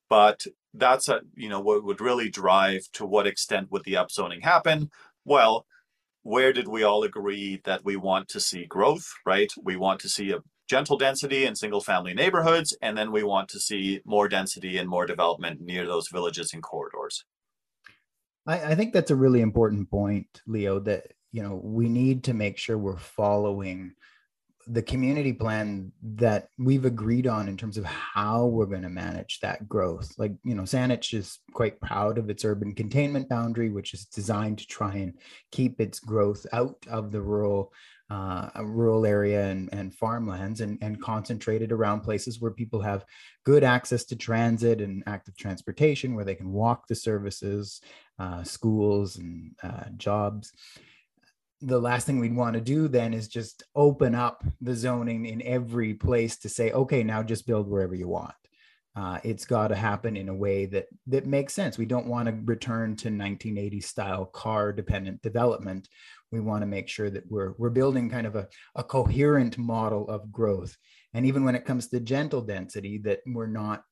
[0.09, 4.43] But that's a you know what would really drive to what extent would the upzoning
[4.43, 4.91] happen?
[5.25, 5.67] Well,
[6.23, 9.13] where did we all agree that we want to see growth?
[9.27, 13.23] Right, we want to see a gentle density in single family neighborhoods, and then we
[13.23, 17.25] want to see more density and more development near those villages and corridors.
[18.47, 22.35] I, I think that's a really important point, Leo, that you know we need to
[22.35, 23.93] make sure we're following
[24.67, 29.41] the community plan that we've agreed on in terms of how we're going to manage
[29.41, 30.13] that growth.
[30.19, 34.59] Like, you know, Saanich is quite proud of its urban containment boundary, which is designed
[34.59, 35.15] to try and
[35.51, 37.73] keep its growth out of the rural
[38.11, 43.07] uh, rural area and, and farmlands and, and concentrated around places where people have
[43.45, 47.81] good access to transit and active transportation, where they can walk the services,
[48.19, 50.53] uh, schools, and uh, jobs.
[51.63, 55.43] The last thing we'd want to do then is just open up the zoning in
[55.43, 58.35] every place to say, okay, now just build wherever you want.
[58.95, 61.79] Uh, it's got to happen in a way that that makes sense.
[61.79, 65.89] We don't want to return to 1980 style car dependent development
[66.33, 70.09] we want to make sure that we're we're building kind of a, a coherent model
[70.09, 70.77] of growth
[71.15, 73.85] and even when it comes to gentle density that we're not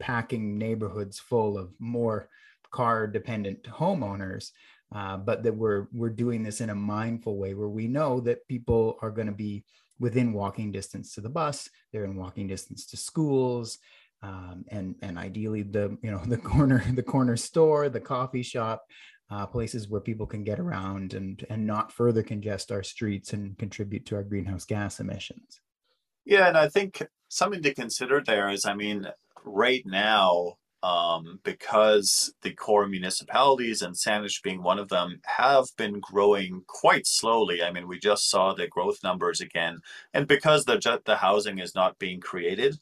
[0.00, 2.28] packing neighborhoods full of more
[2.72, 4.50] car dependent homeowners
[4.94, 8.46] uh, but that we're we're doing this in a mindful way where we know that
[8.48, 9.64] people are going to be
[9.98, 13.78] within walking distance to the bus they're in walking distance to schools
[14.22, 18.84] um, and and ideally the you know the corner the corner store the coffee shop
[19.30, 23.58] uh, places where people can get around and and not further congest our streets and
[23.58, 25.60] contribute to our greenhouse gas emissions.
[26.24, 29.06] Yeah, and I think something to consider there is, I mean,
[29.44, 30.54] right now,
[30.86, 37.08] um, because the core municipalities and Saanich being one of them have been growing quite
[37.08, 37.60] slowly.
[37.60, 39.80] I mean, we just saw the growth numbers again,
[40.14, 42.78] and because the the housing is not being created,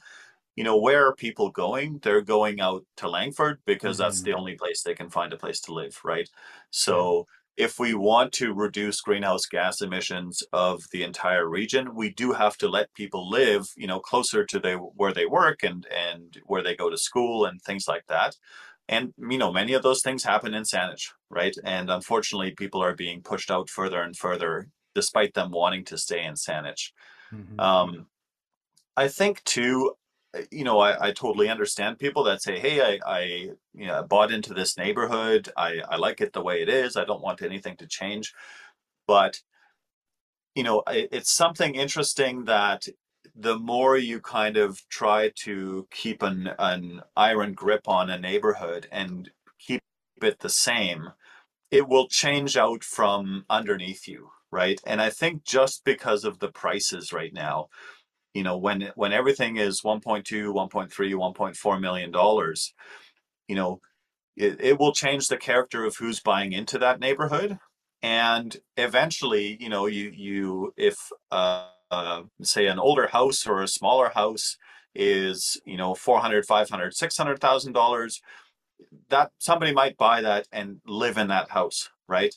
[0.55, 1.99] you know, where are people going?
[2.03, 4.03] They're going out to Langford because mm-hmm.
[4.03, 6.29] that's the only place they can find a place to live, right?
[6.71, 7.27] So.
[7.57, 12.57] If we want to reduce greenhouse gas emissions of the entire region, we do have
[12.59, 16.62] to let people live, you know, closer to the where they work and and where
[16.62, 18.37] they go to school and things like that.
[18.88, 21.55] And you know, many of those things happen in Saanich, right?
[21.64, 26.25] And unfortunately, people are being pushed out further and further, despite them wanting to stay
[26.25, 26.90] in Saanich.
[27.33, 27.61] Mm-hmm.
[27.61, 28.07] Um,
[28.97, 29.95] I think too,
[30.35, 33.20] Uh, you know, I, I totally understand people that say, "Hey, I, I
[33.75, 35.51] you know, bought into this neighborhood.
[35.57, 36.97] I, I like it the way it is.
[36.97, 38.35] I don't want anything to change."
[39.07, 39.40] But
[40.55, 42.87] you know, it, it's something interesting that
[43.35, 48.87] the more you kind of try to keep an an iron grip on a neighborhood
[48.92, 49.83] and keep
[50.23, 51.11] it the same,
[51.70, 54.81] it will change out from underneath you, right?
[54.87, 57.68] And I think just because of the prices right now,
[58.35, 62.75] you know when when everything is 1.2 1.3 1.4 million dollars
[63.49, 63.81] you know
[64.37, 67.59] it, it will change the character of who's buying into that neighborhood.
[68.03, 70.99] And eventually you know you you if
[71.31, 74.59] uh, uh, say an older house or a smaller house
[74.94, 78.20] is you know 400 500 600000 dollars
[79.09, 82.35] that somebody might buy that and live in that house right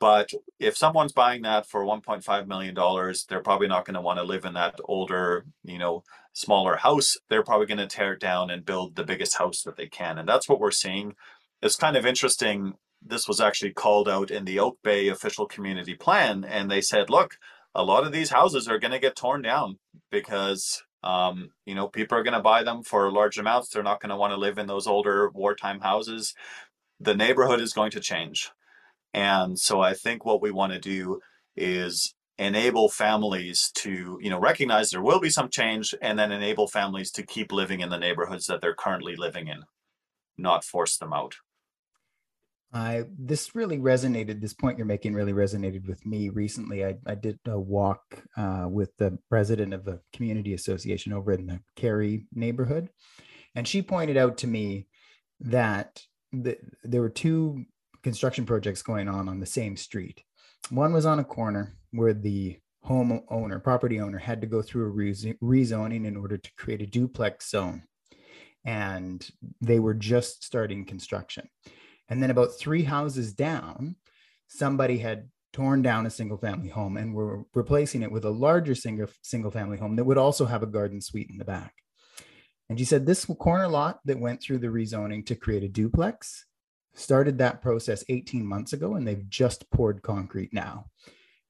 [0.00, 0.30] but
[0.60, 4.24] if someone's buying that for 1.5 million dollars, they're probably not going to want to
[4.24, 7.16] live in that older, you know, smaller house.
[7.28, 10.18] They're probably going to tear it down and build the biggest house that they can.
[10.18, 11.14] And that's what we're seeing.
[11.62, 12.74] It's kind of interesting.
[13.02, 16.44] This was actually called out in the Oak Bay official community plan.
[16.44, 17.36] And they said, look,
[17.74, 19.78] a lot of these houses are going to get torn down
[20.10, 23.68] because um, you know, people are going to buy them for large amounts.
[23.68, 26.34] They're not going to want to live in those older wartime houses.
[27.00, 28.50] The neighborhood is going to change.
[29.18, 31.18] And so I think what we want to do
[31.56, 36.68] is enable families to you know recognize there will be some change and then enable
[36.68, 39.64] families to keep living in the neighborhoods that they're currently living in
[40.36, 41.34] not force them out
[42.72, 44.42] I this really resonated.
[44.42, 46.84] This point you're making really resonated with me recently.
[46.84, 48.02] I, I did a walk
[48.36, 52.90] uh, with the president of the community association over in the Carey neighborhood,
[53.54, 54.86] and she pointed out to me
[55.40, 57.64] that the, there were two
[58.02, 60.22] construction projects going on on the same street.
[60.70, 64.88] One was on a corner where the home owner, property owner, had to go through
[64.88, 67.84] a rezoning in order to create a duplex zone,
[68.64, 69.28] and
[69.60, 71.48] they were just starting construction
[72.08, 73.96] and then about three houses down,
[74.46, 78.74] somebody had torn down a single family home and were replacing it with a larger
[78.74, 81.74] single, single family home that would also have a garden suite in the back.
[82.68, 86.46] And she said this corner lot that went through the rezoning to create a duplex
[86.94, 90.86] started that process 18 months ago and they've just poured concrete now.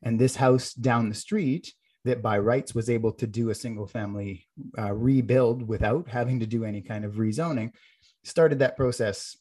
[0.03, 1.73] And this house down the street
[2.05, 4.47] that by rights was able to do a single family
[4.79, 7.73] uh, rebuild without having to do any kind of rezoning
[8.25, 9.37] started that process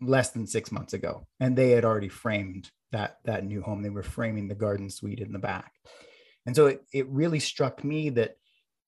[0.00, 3.82] less than six months ago, and they had already framed that that new home.
[3.82, 5.72] They were framing the garden suite in the back,
[6.46, 8.36] and so it it really struck me that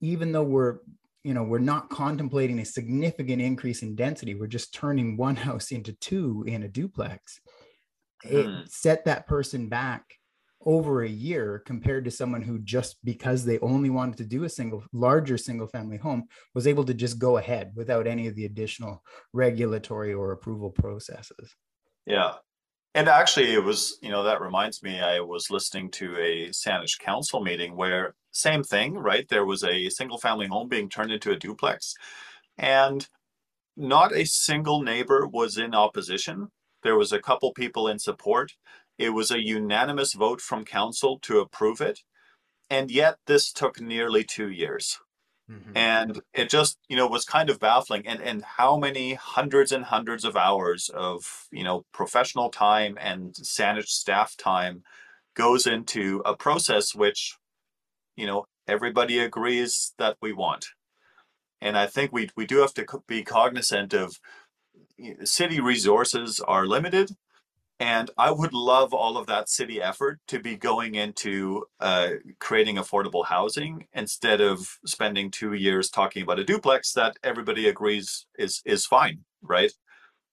[0.00, 0.78] even though we're
[1.24, 5.72] you know we're not contemplating a significant increase in density, we're just turning one house
[5.72, 7.40] into two in a duplex.
[8.24, 8.68] It mm.
[8.68, 10.04] set that person back
[10.66, 14.48] over a year compared to someone who just because they only wanted to do a
[14.48, 18.46] single larger single family home was able to just go ahead without any of the
[18.46, 21.54] additional regulatory or approval processes
[22.06, 22.32] yeah
[22.94, 26.98] and actually it was you know that reminds me i was listening to a saanich
[26.98, 31.30] council meeting where same thing right there was a single family home being turned into
[31.30, 31.94] a duplex
[32.58, 33.08] and
[33.76, 36.48] not a single neighbor was in opposition
[36.82, 38.52] there was a couple people in support
[38.98, 42.00] it was a unanimous vote from council to approve it.
[42.70, 44.98] And yet this took nearly two years.
[45.50, 45.76] Mm-hmm.
[45.76, 48.06] And it just, you know, was kind of baffling.
[48.06, 53.34] And and how many hundreds and hundreds of hours of, you know, professional time and
[53.34, 54.82] Saanich staff time
[55.34, 57.36] goes into a process which,
[58.16, 60.68] you know, everybody agrees that we want.
[61.60, 64.18] And I think we we do have to be cognizant of
[65.24, 67.16] city resources are limited
[67.80, 72.76] and I would love all of that city effort to be going into uh, creating
[72.76, 78.62] affordable housing instead of spending two years talking about a duplex that everybody agrees is
[78.64, 79.72] is fine, right?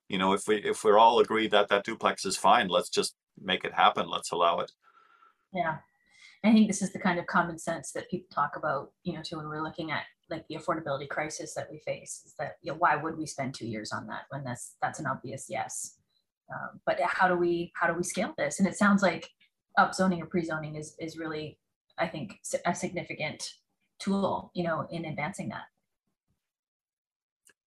[0.07, 3.15] You know, if we if we're all agreed that that duplex is fine, let's just
[3.41, 4.07] make it happen.
[4.07, 4.71] Let's allow it.
[5.51, 5.77] Yeah,
[6.43, 8.91] I think this is the kind of common sense that people talk about.
[9.03, 12.21] You know, too when we're looking at like the affordability crisis that we face.
[12.23, 14.99] Is that you know why would we spend two years on that when that's that's
[14.99, 15.97] an obvious yes
[16.53, 18.59] um, but how do we how do we scale this?
[18.59, 19.29] And it sounds like
[19.77, 21.57] upzoning or pre-zoning is is really,
[21.97, 23.43] I think, a significant
[23.99, 25.63] tool, you know, in advancing that.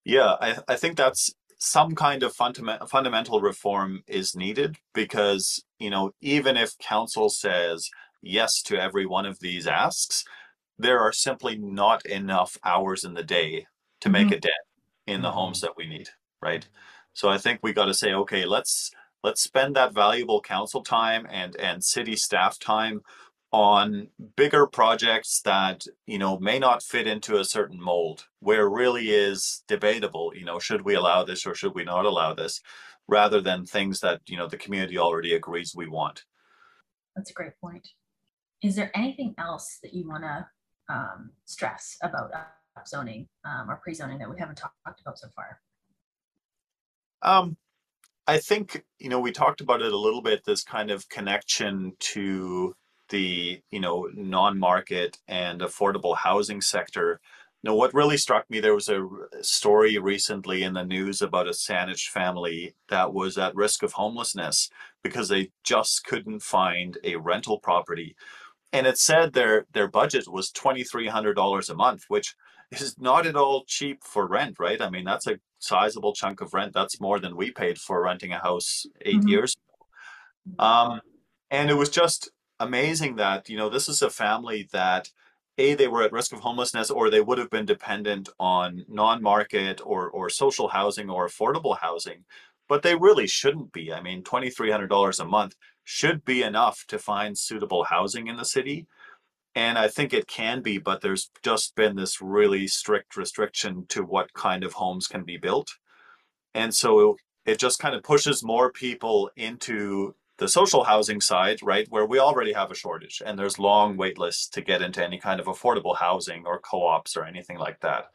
[0.03, 5.89] Yeah, I, I think that's some kind of fundament, fundamental reform is needed because, you
[5.89, 7.89] know, even if council says
[8.21, 10.23] yes to every one of these asks,
[10.77, 13.65] there are simply not enough hours in the day
[14.01, 14.35] to make mm-hmm.
[14.35, 14.53] a dent
[15.07, 16.09] in the homes that we need,
[16.41, 16.67] right?
[17.15, 18.91] So I think we got to say, okay, let's
[19.23, 23.01] let's spend that valuable council time and and city staff time
[23.51, 29.11] on bigger projects that you know may not fit into a certain mold where really
[29.11, 32.59] is debatable you know should we allow this or should we not allow this
[33.07, 36.23] rather than things that you know the community already agrees we want.
[37.15, 37.87] That's a great point.
[38.61, 40.47] Is there anything else that you want to
[40.89, 42.31] um, stress about
[42.87, 45.61] zoning um, or pre-zoning that we haven't talked about so far
[47.21, 47.57] um,
[48.27, 50.45] I think you know we talked about it a little bit.
[50.45, 52.75] This kind of connection to
[53.09, 57.19] the you know non-market and affordable housing sector.
[57.63, 59.07] Know what really struck me there was a
[59.41, 64.69] story recently in the news about a Saanich family that was at risk of homelessness
[65.03, 68.15] because they just couldn't find a rental property,
[68.71, 72.35] and it said their their budget was twenty three hundred dollars a month, which
[72.71, 74.81] is not at all cheap for rent, right?
[74.81, 76.73] I mean, that's a sizable chunk of rent.
[76.73, 79.27] That's more than we paid for renting a house 8 mm-hmm.
[79.27, 80.63] years ago.
[80.63, 81.01] Um,
[81.51, 85.09] and it was just amazing that, you know, this is a family that
[85.57, 89.81] a they were at risk of homelessness or they would have been dependent on non-market
[89.85, 92.25] or or social housing or affordable housing
[92.67, 97.37] but they really shouldn't be i mean $2300 a month should be enough to find
[97.37, 98.85] suitable housing in the city
[99.55, 104.03] and I think it can be, but there's just been this really strict restriction to
[104.03, 105.71] what kind of homes can be built.
[106.53, 111.87] And so it just kind of pushes more people into the social housing side, right,
[111.89, 115.17] where we already have a shortage and there's long wait lists to get into any
[115.17, 118.07] kind of affordable housing or co-ops or anything like that.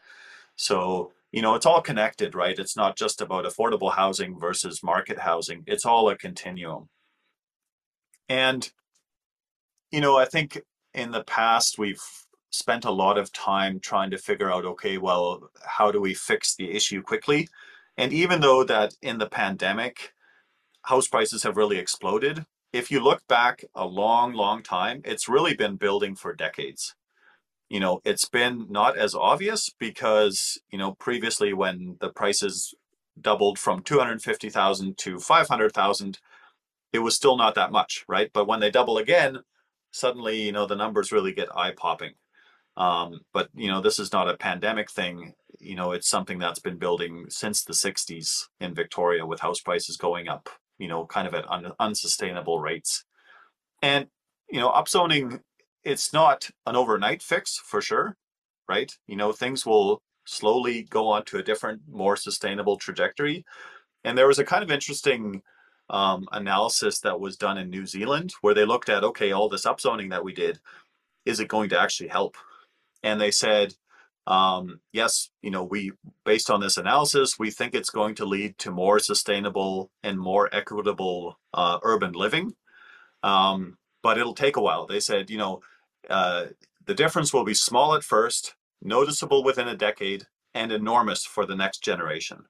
[0.56, 2.58] So, you know, it's all connected, right?
[2.58, 5.64] It's not just about affordable housing versus market housing.
[5.66, 6.90] It's all a continuum.
[8.28, 8.70] And,
[9.90, 10.60] you know, I think
[10.94, 12.02] in the past we've
[12.50, 16.54] spent a lot of time trying to figure out, okay, well, how do we fix
[16.54, 17.48] the issue quickly?
[17.96, 20.12] And even though that in the pandemic,
[20.82, 22.44] house prices have really exploded.
[22.72, 26.94] If you look back a long, long time, it's really been building for decades.
[27.68, 32.74] You know, it's been not as obvious because, you know, previously when the prices
[33.20, 36.18] doubled from 250,000 to 500,000,
[36.92, 38.30] it was still not that much, right?
[38.32, 39.40] But when they double again,
[39.92, 42.12] suddenly, you know, the numbers really get eye popping.
[42.76, 45.34] Um, but, you know, this is not a pandemic thing.
[45.58, 49.96] You know, it's something that's been building since the 60s in Victoria with house prices
[49.96, 50.48] going up
[50.80, 53.04] you know, kind of at un- unsustainable rates.
[53.82, 54.06] And,
[54.50, 55.40] you know, upzoning,
[55.84, 58.16] it's not an overnight fix for sure,
[58.68, 58.90] right?
[59.06, 63.44] You know, things will slowly go on to a different, more sustainable trajectory.
[64.04, 65.42] And there was a kind of interesting
[65.90, 69.66] um, analysis that was done in New Zealand where they looked at, okay, all this
[69.66, 70.60] upzoning that we did,
[71.26, 72.36] is it going to actually help?
[73.02, 73.74] And they said,
[74.26, 75.92] um, yes, you know, we
[76.24, 80.48] based on this analysis, we think it's going to lead to more sustainable and more
[80.54, 82.54] equitable uh, urban living.
[83.22, 84.86] Um, but it'll take a while.
[84.86, 85.60] They said, you know,
[86.08, 86.46] uh,
[86.86, 91.56] the difference will be small at first, noticeable within a decade, and enormous for the
[91.56, 92.44] next generation.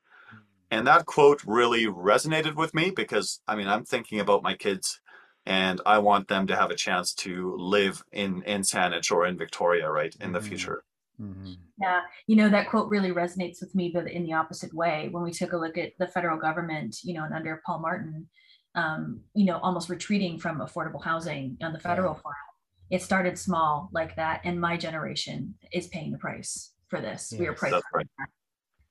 [0.70, 5.00] And that quote really resonated with me because I mean, I'm thinking about my kids
[5.46, 9.38] and I want them to have a chance to live in in Saanich or in
[9.38, 10.48] Victoria, right, in the mm-hmm.
[10.48, 10.84] future.
[11.20, 11.52] Mm-hmm.
[11.80, 15.08] Yeah, you know that quote really resonates with me, but in the opposite way.
[15.10, 18.28] When we took a look at the federal government, you know, and under Paul Martin,
[18.74, 22.20] um, you know, almost retreating from affordable housing on the federal yeah.
[22.20, 22.36] front,
[22.90, 27.30] it started small like that, and my generation is paying the price for this.
[27.32, 28.06] Yes, we are priced, right.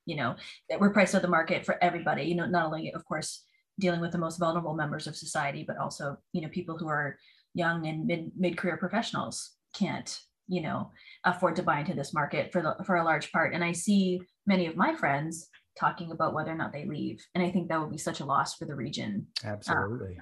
[0.10, 0.36] You know,
[0.70, 2.24] that we're priced out of the market for everybody.
[2.24, 3.43] You know, not only, of course,
[3.80, 7.18] dealing with the most vulnerable members of society, but also, you know, people who are
[7.53, 10.91] young and mid mid career professionals can't you know
[11.26, 13.53] afford to buy into this market for the for a large part.
[13.53, 15.47] And i see many of my friends
[15.80, 18.26] talking about whether or not they leave and i think that would be such a
[18.26, 19.28] loss for the region.
[19.43, 20.18] Absolutely.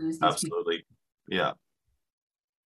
[0.00, 0.96] um, absolutely people.
[1.28, 1.52] yeah.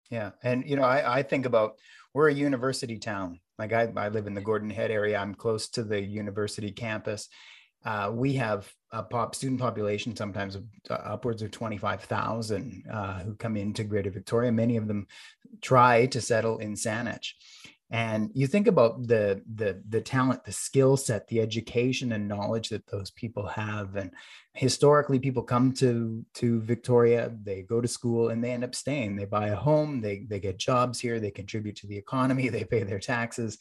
[0.09, 0.31] Yeah.
[0.43, 1.75] And you know I, I think about
[2.13, 5.69] we're a university town like I, I live in the gordon head area i'm close
[5.69, 7.29] to the university campus
[7.83, 13.33] uh, we have a pop student population sometimes of, uh, upwards of 25,000 uh, who
[13.35, 14.51] come into Greater Victoria.
[14.51, 15.07] Many of them
[15.61, 17.33] try to settle in Saanich.
[17.91, 22.69] And you think about the the the talent, the skill set, the education and knowledge
[22.69, 23.97] that those people have.
[23.97, 24.11] And
[24.53, 29.17] historically, people come to to Victoria, they go to school, and they end up staying.
[29.17, 32.63] They buy a home, they they get jobs here, they contribute to the economy, they
[32.63, 33.57] pay their taxes,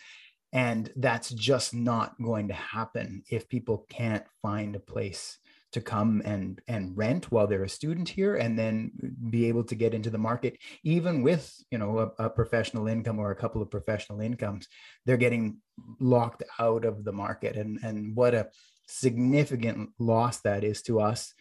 [0.53, 5.39] and that's just not going to happen if people can't find a place
[5.73, 8.91] to come and and rent while they're a student here and then
[9.31, 13.19] be able to get into the market even with you know a, a, professional income
[13.19, 14.67] or a couple of professional incomes
[15.07, 15.59] they're getting
[16.01, 18.49] locked out of the market and and what a
[18.87, 21.33] significant loss that is to us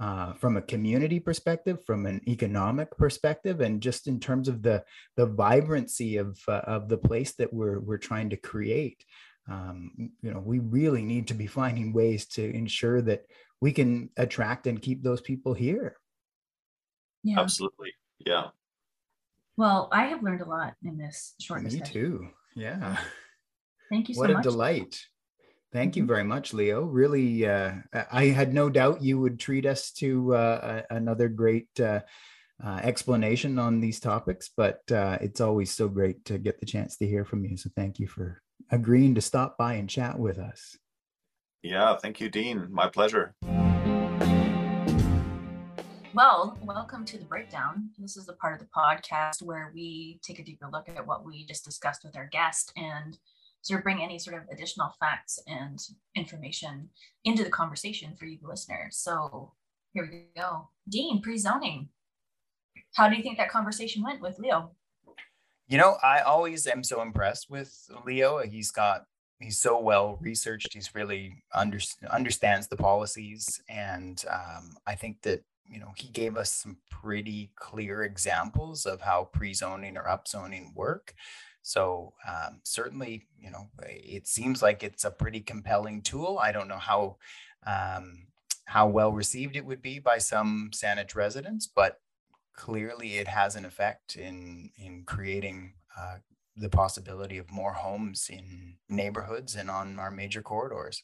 [0.00, 4.82] uh, from a community perspective, from an economic perspective, and just in terms of the
[5.16, 9.04] the vibrancy of uh, of the place that we're we're trying to create.
[9.48, 13.22] Um, you know, we really need to be finding ways to ensure that
[13.62, 15.96] we can attract and keep those people here.
[17.22, 17.92] Yeah, absolutely.
[18.18, 18.48] Yeah.
[19.56, 21.62] Well, I have learned a lot in this short.
[21.62, 21.94] Me discussion.
[21.94, 22.28] too.
[22.56, 22.96] Yeah.
[23.88, 24.36] Thank you so what much.
[24.38, 25.00] What a delight.
[25.72, 26.08] Thank you mm-hmm.
[26.08, 26.82] very much, Leo.
[26.82, 27.74] Really, uh,
[28.10, 32.00] I had no doubt you would treat us to uh, another great uh,
[32.62, 36.96] uh, explanation on these topics, but uh, it's always so great to get the chance
[36.96, 37.56] to hear from you.
[37.56, 38.42] So thank you for
[38.72, 40.76] agreeing to stop by and chat with us.
[41.62, 42.66] Yeah, thank you, Dean.
[42.72, 43.36] My pleasure.
[46.12, 47.90] Well, welcome to the breakdown.
[47.96, 51.24] This is the part of the podcast where we take a deeper look at what
[51.24, 53.16] we just discussed with our guest and
[53.62, 55.78] sort of bring any sort of additional facts and
[56.16, 56.90] information
[57.24, 58.88] into the conversation for you, the listener.
[58.90, 59.52] So
[59.92, 60.68] here we go.
[60.88, 61.90] Dean, pre-zoning.
[62.94, 64.72] How do you think that conversation went with Leo?
[65.68, 67.72] You know, I always am so impressed with
[68.04, 68.40] Leo.
[68.40, 69.04] He's got
[69.42, 70.72] he's so well researched.
[70.72, 71.78] He's really under,
[72.10, 77.50] understands the policies, and um, I think that you know he gave us some pretty
[77.56, 81.14] clear examples of how pre-zoning or upzoning work.
[81.62, 86.38] So um, certainly, you know, it seems like it's a pretty compelling tool.
[86.42, 87.16] I don't know how
[87.66, 88.26] um,
[88.64, 92.00] how well received it would be by some Saanich residents, but
[92.54, 96.16] clearly it has an effect in in creating uh,
[96.56, 101.02] the possibility of more homes in neighborhoods and on our major corridors.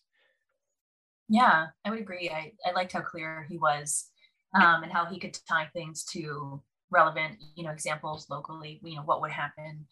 [1.29, 2.31] Yeah, I would agree.
[2.31, 4.07] I, I liked how clear he was
[4.55, 9.03] um, and how he could tie things to relevant, you know, examples locally, you know,
[9.03, 9.87] what would happen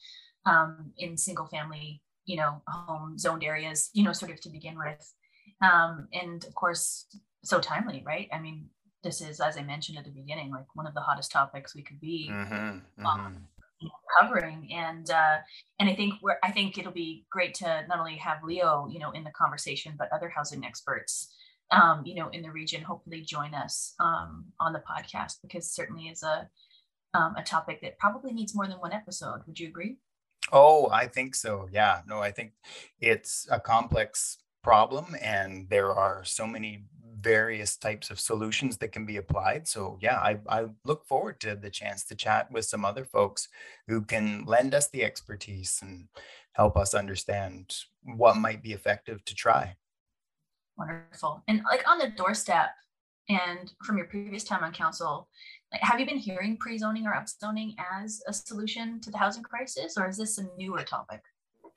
[0.47, 4.79] um, in single family, you know, home zoned areas, you know, sort of to begin
[4.79, 5.13] with.
[5.63, 7.07] Um, and of course,
[7.45, 8.29] so timely, right?
[8.33, 8.67] I mean,
[9.03, 11.83] this is, as I mentioned at the beginning, like one of the hottest topics we
[11.83, 12.55] could be mm-hmm,
[13.05, 13.37] mm-hmm.
[14.19, 14.69] Covering.
[14.73, 15.39] And uh,
[15.79, 18.99] and I think we're, I think it'll be great to not only have Leo, you
[18.99, 21.35] know, in the conversation, but other housing experts,
[21.71, 26.05] um, you know, in the region, hopefully join us um, on the podcast because certainly
[26.05, 26.49] is a
[27.15, 29.41] um, a topic that probably needs more than one episode.
[29.47, 29.97] Would you agree?
[30.53, 31.69] Oh, I think so.
[31.73, 32.03] Yeah.
[32.07, 32.53] No, I think
[33.01, 36.85] it's a complex problem and there are so many
[37.27, 39.67] various types of solutions that can be applied.
[39.67, 43.49] So yeah, I, I look forward to the chance to chat with some other folks
[43.89, 46.07] who can lend us the expertise and
[46.53, 49.75] help us understand what might be effective to try.
[50.79, 51.43] Wonderful.
[51.49, 52.71] And like on the doorstep
[53.29, 55.29] and from your previous time on council,
[55.73, 59.97] like, have you been hearing pre-zoning or upzoning as a solution to the housing crisis,
[59.99, 61.23] or is this a newer topic?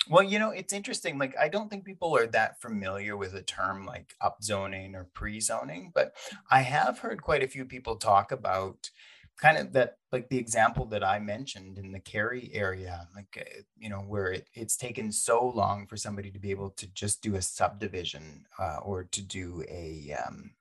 [0.08, 1.18] Well, you know, it's interesting.
[1.20, 5.92] Like, I don't think people are that familiar with a term like upzoning or pre-zoning,
[5.94, 6.16] but
[6.50, 8.90] I have heard quite a few people talk about
[9.38, 13.62] kind of that, like the example that I mentioned in the Carey area, like, uh,
[13.78, 17.22] you know, where it, it's taken so long for somebody to be able to just
[17.22, 20.52] do a subdivision uh, or to do a, um,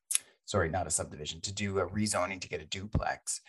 [0.45, 3.41] sorry, not a subdivision, to do a rezoning to get a duplex.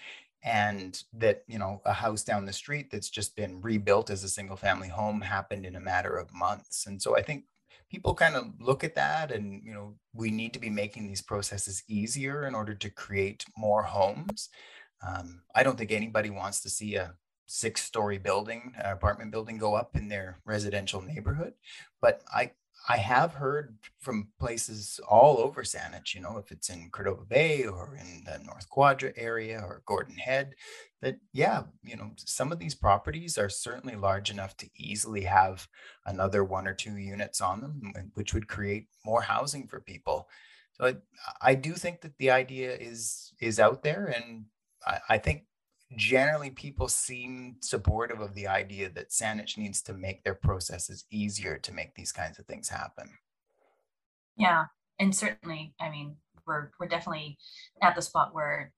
[0.41, 4.29] And that, you know, a house down the street that's just been rebuilt as a
[4.29, 6.85] single family home happened in a matter of months.
[6.85, 7.43] And so I think
[7.89, 11.21] people kind of look at that and, you know, we need to be making these
[11.21, 14.49] processes easier in order to create more homes.
[15.05, 17.15] Um, I don't think anybody wants to see a
[17.47, 21.53] six story building, apartment building go up in their residential neighborhood.
[21.99, 22.51] But I,
[22.87, 27.65] I have heard from places all over Saanich, you know, if it's in Cordova Bay
[27.65, 30.55] or in the North Quadra area or Gordon Head,
[31.01, 35.67] that, yeah, you know, some of these properties are certainly large enough to easily have
[36.05, 40.27] another one or two units on them, which would create more housing for people.
[40.73, 40.95] So I,
[41.41, 44.45] I do think that the idea is is out there, and
[44.85, 45.43] I, I think
[45.95, 51.57] generally people seem supportive of the idea that Saanich needs to make their processes easier
[51.57, 53.09] to make these kinds of things happen.
[54.37, 54.65] Yeah,
[54.99, 56.15] and certainly, I mean,
[56.45, 57.37] we're we're definitely
[57.81, 58.71] at the spot where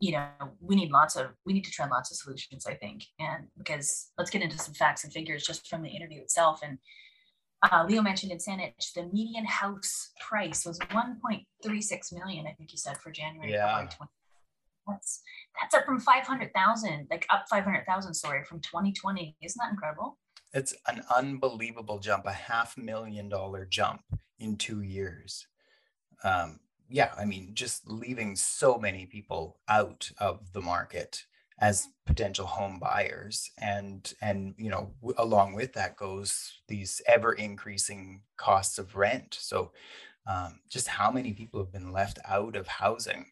[0.00, 0.28] you know
[0.60, 2.66] we need lots of we need to try lots of solutions.
[2.66, 6.20] I think, and because let's get into some facts and figures just from the interview
[6.20, 6.60] itself.
[6.62, 6.78] And
[7.70, 12.46] uh, Leo mentioned in Saanich the median house price was 1.36 million.
[12.46, 13.52] I think you said for January.
[13.52, 13.86] Yeah.
[14.86, 15.22] That's
[15.60, 19.36] that's up from 500,000, like up 500,000, sorry, from 2020.
[19.42, 20.18] Isn't that incredible?
[20.52, 24.02] It's an unbelievable jump, a half million dollar jump
[24.38, 25.46] in two years.
[26.24, 31.24] Um, yeah, I mean, just leaving so many people out of the market
[31.58, 37.32] as potential home buyers and and you know w- along with that goes these ever
[37.32, 39.72] increasing costs of rent so
[40.26, 43.26] um, just how many people have been left out of housing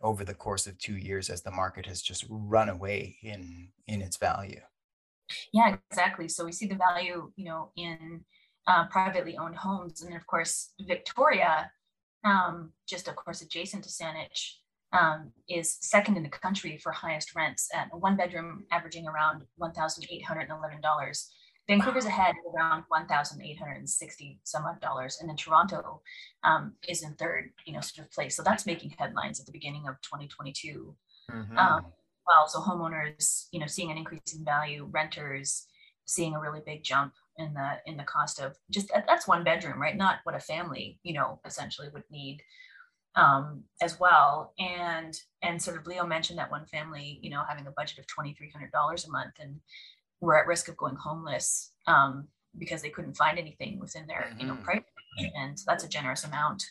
[0.00, 4.02] over the course of two years as the market has just run away in in
[4.02, 4.60] its value.
[5.52, 6.28] Yeah exactly.
[6.28, 8.24] So we see the value you know in
[8.66, 10.02] uh, privately owned homes.
[10.02, 11.70] And of course victoria
[12.24, 14.56] um, just of course adjacent to saanich
[14.92, 19.42] um, is second in the country for highest rents at a one bedroom averaging around
[19.62, 21.26] $1811
[21.70, 26.02] Vancouver's ahead around 1,860 some odd dollars, and then Toronto
[26.42, 28.36] um, is in third, you know, sort of place.
[28.36, 30.96] So that's making headlines at the beginning of 2022.
[31.30, 31.56] Mm-hmm.
[31.56, 31.86] Um,
[32.26, 35.66] well, so homeowners, you know, seeing an increase in value, renters
[36.06, 39.80] seeing a really big jump in the in the cost of just that's one bedroom,
[39.80, 39.96] right?
[39.96, 42.42] Not what a family, you know, essentially would need
[43.14, 44.52] um, as well.
[44.58, 48.06] And and sort of Leo mentioned that one family, you know, having a budget of
[48.06, 49.60] twenty three hundred dollars a month, and
[50.20, 54.40] were at risk of going homeless um, because they couldn't find anything within their mm-hmm.
[54.40, 54.64] you know mm-hmm.
[54.64, 54.82] price
[55.34, 56.62] and that's a generous amount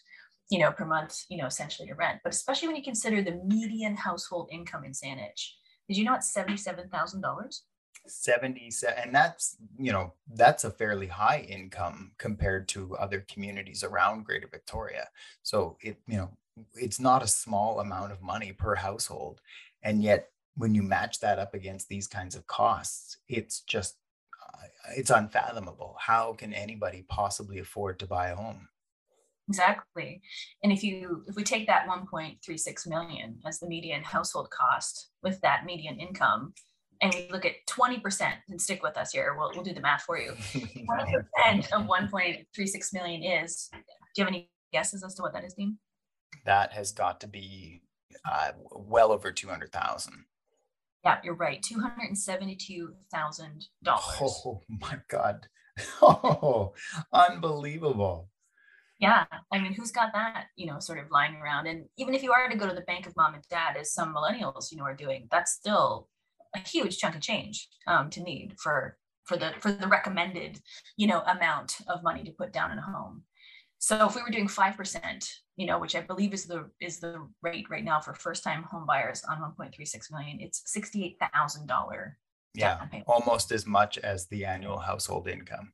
[0.49, 3.39] you know per month you know essentially to rent but especially when you consider the
[3.45, 5.51] median household income in Saanich
[5.87, 7.59] did you know it's $77,000
[8.07, 14.25] 77 and that's you know that's a fairly high income compared to other communities around
[14.25, 15.07] greater victoria
[15.43, 16.29] so it you know
[16.75, 19.41] it's not a small amount of money per household
[19.83, 20.29] and yet
[20.59, 23.95] when you match that up against these kinds of costs, it's just
[24.43, 25.95] uh, it's unfathomable.
[25.97, 28.67] How can anybody possibly afford to buy a home?
[29.47, 30.21] Exactly.
[30.61, 35.39] And if you if we take that 1.36 million as the median household cost with
[35.41, 36.53] that median income,
[37.01, 40.01] and we look at 20% and stick with us here, we'll, we'll do the math
[40.01, 40.33] for you.
[40.33, 43.77] 20% of 1.36 million is, do
[44.17, 45.77] you have any guesses as to what that is, Dean?
[46.45, 47.81] That has got to be
[48.29, 50.25] uh, well over 200,000.
[51.03, 51.61] Yeah, you're right.
[51.61, 53.67] $272,000.
[53.87, 55.47] Oh my God.
[56.01, 56.73] Oh,
[57.13, 58.29] unbelievable.
[58.99, 59.25] Yeah.
[59.49, 61.67] I mean, who's got that, you know, sort of lying around?
[61.67, 63.93] And even if you are to go to the bank of mom and dad, as
[63.93, 66.09] some millennials, you know, are doing, that's still
[66.53, 70.59] a huge chunk of change um, to need for for the for the recommended,
[70.97, 73.23] you know, amount of money to put down in a home.
[73.79, 76.99] So if we were doing five percent, you know, which I believe is the is
[76.99, 81.17] the rate right now for first time home buyers on 1.36 million, it's sixty eight
[81.33, 82.17] thousand dollar.
[82.53, 85.71] Yeah, almost as much as the annual household income.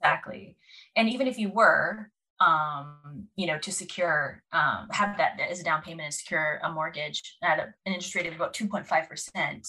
[0.00, 0.56] Exactly,
[0.96, 2.10] and even if you were,
[2.40, 6.72] um, you know, to secure um, have that as a down payment and secure a
[6.72, 9.68] mortgage at a, an interest rate of about two point five percent,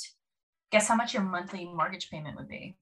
[0.71, 2.77] guess how much your monthly mortgage payment would be?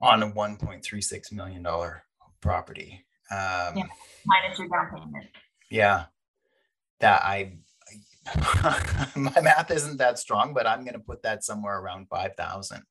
[0.00, 2.02] On a one point three six million dollar
[2.44, 3.04] property.
[3.30, 3.84] Um, yeah,
[4.26, 5.26] minus your down payment.
[5.70, 6.04] Yeah,
[7.00, 7.54] that I,
[9.16, 12.82] my math isn't that strong, but I'm going to put that somewhere around five thousand.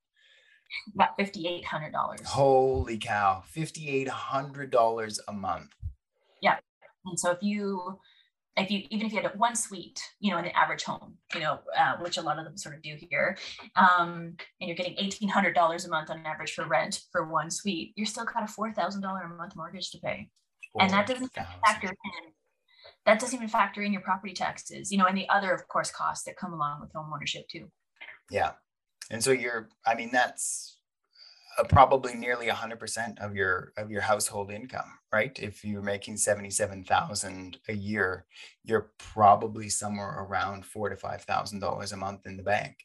[0.95, 2.22] About fifty eight hundred dollars.
[2.26, 5.70] Holy cow, fifty eight hundred dollars a month.
[6.41, 6.58] Yeah,
[7.06, 7.99] and so if you
[8.56, 11.39] if you even if you had one suite, you know, in an average home, you
[11.39, 13.38] know, uh, which a lot of them sort of do here,
[13.76, 17.49] um, and you're getting eighteen hundred dollars a month on average for rent for one
[17.49, 20.30] suite, you're still got a four thousand dollar a month mortgage to pay,
[20.74, 21.47] 4, and that doesn't 000.
[21.66, 22.32] factor in
[23.06, 25.91] that doesn't even factor in your property taxes, you know, and the other, of course,
[25.91, 27.70] costs that come along with home ownership too.
[28.30, 28.51] Yeah,
[29.10, 30.78] and so you're, I mean, that's
[31.60, 35.38] uh, probably nearly 100% of your of your household income right?
[35.39, 38.26] If you're making 77000 a year
[38.64, 42.78] you're probably somewhere around four to five thousand dollars a month in the bank.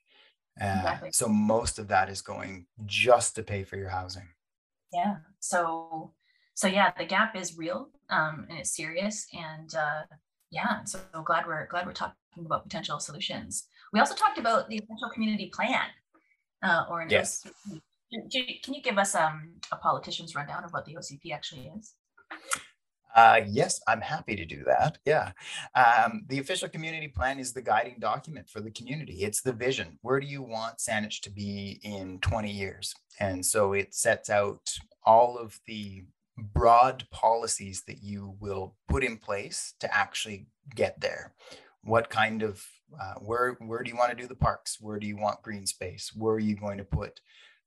[0.60, 1.10] Uh, exactly.
[1.12, 4.28] so most of that is going just to pay for your housing.
[4.92, 5.16] Yeah.
[5.40, 6.12] So
[6.54, 10.02] so yeah the gap is real um, and it's serious and uh,
[10.50, 12.14] yeah so glad we're glad we're talking
[12.44, 13.68] about potential solutions.
[13.92, 15.86] We also talked about the essential community plan
[16.62, 17.46] uh, or an yes.
[18.10, 21.94] Can you give us um, a politician's rundown of what the OCP actually is?
[23.14, 24.98] Uh, yes, I'm happy to do that.
[25.04, 25.32] Yeah.
[25.74, 29.24] Um, the official community plan is the guiding document for the community.
[29.24, 29.98] It's the vision.
[30.02, 32.94] Where do you want Saanich to be in 20 years?
[33.18, 34.70] And so it sets out
[35.04, 36.04] all of the
[36.36, 41.34] broad policies that you will put in place to actually get there.
[41.82, 42.64] What kind of,
[43.00, 44.78] uh, where, where do you want to do the parks?
[44.80, 46.12] Where do you want green space?
[46.14, 47.20] Where are you going to put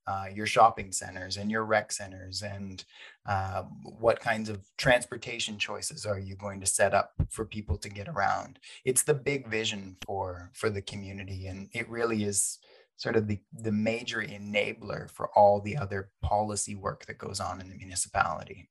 [0.06, 2.84] uh, your shopping centers and your rec centers and
[3.26, 3.62] uh,
[3.98, 8.08] what kinds of transportation choices are you going to set up for people to get
[8.08, 8.58] around?
[8.84, 12.58] It's the big vision for for the community and it really is
[12.96, 17.60] sort of the the major enabler for all the other policy work that goes on
[17.60, 18.68] in the municipality.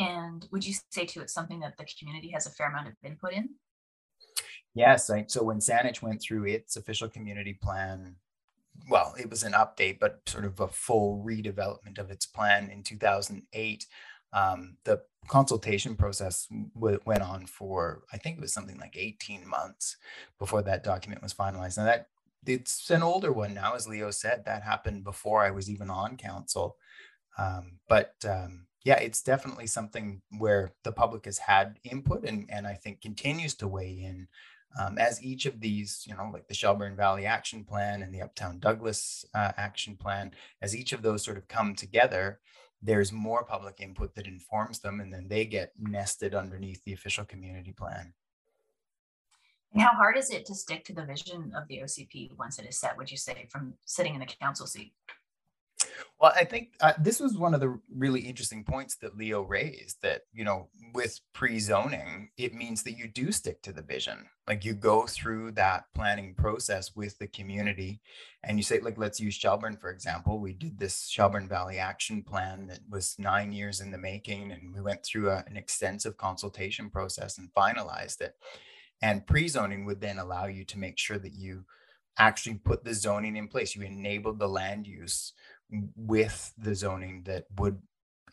[0.00, 2.94] And would you say too it's something that the community has a fair amount of
[3.04, 3.50] input in?
[4.74, 8.16] Yes I, so when Saanich went through its official community plan
[8.88, 12.82] well, it was an update, but sort of a full redevelopment of its plan in
[12.82, 13.86] 2008.
[14.32, 19.46] Um, the consultation process w- went on for, I think it was something like 18
[19.46, 19.96] months
[20.38, 21.78] before that document was finalized.
[21.78, 22.08] Now that
[22.46, 26.16] it's an older one now, as Leo said, that happened before I was even on
[26.16, 26.76] council.
[27.38, 32.66] Um, but um, yeah, it's definitely something where the public has had input and, and
[32.66, 34.28] I think continues to weigh in
[34.78, 38.22] um, as each of these, you know, like the Shelbourne Valley Action Plan and the
[38.22, 42.40] Uptown Douglas uh, Action Plan, as each of those sort of come together,
[42.82, 47.24] there's more public input that informs them, and then they get nested underneath the official
[47.24, 48.12] community plan.
[49.72, 52.66] And how hard is it to stick to the vision of the OCP once it
[52.66, 54.92] is set, would you say, from sitting in the council seat?
[56.20, 60.02] Well, I think uh, this was one of the really interesting points that Leo raised
[60.02, 64.26] that, you know, with pre zoning, it means that you do stick to the vision.
[64.48, 68.00] Like you go through that planning process with the community
[68.42, 70.40] and you say, like, let's use Shelbourne, for example.
[70.40, 74.74] We did this Shelbourne Valley Action Plan that was nine years in the making, and
[74.74, 78.34] we went through a, an extensive consultation process and finalized it.
[79.00, 81.64] And pre zoning would then allow you to make sure that you
[82.18, 83.76] actually put the zoning in place.
[83.76, 85.32] You enabled the land use
[85.96, 87.80] with the zoning that would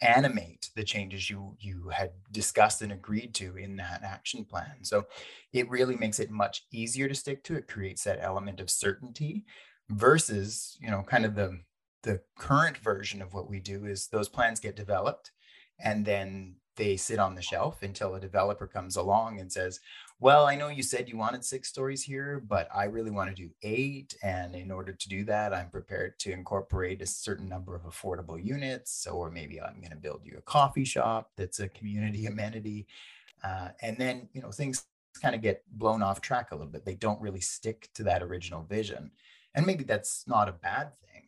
[0.02, 4.84] animate the changes you you had discussed and agreed to in that action plan.
[4.84, 5.06] So
[5.54, 7.68] it really makes it much easier to stick to it.
[7.68, 9.46] Creates that element of certainty
[9.90, 11.60] versus you know kind of the
[12.04, 15.32] the current version of what we do is those plans get developed
[15.80, 19.80] and then they sit on the shelf until a developer comes along and says,
[20.20, 23.36] well, I know you said you wanted six stories here, but I really want to
[23.36, 24.16] do eight.
[24.24, 28.42] And in order to do that, I'm prepared to incorporate a certain number of affordable
[28.42, 32.88] units, or maybe I'm going to build you a coffee shop that's a community amenity.
[33.44, 34.86] Uh, and then, you know, things
[35.22, 36.86] kind of get blown off track a little bit.
[36.86, 39.12] They don't really stick to that original vision.
[39.54, 41.24] And maybe that's not a bad thing.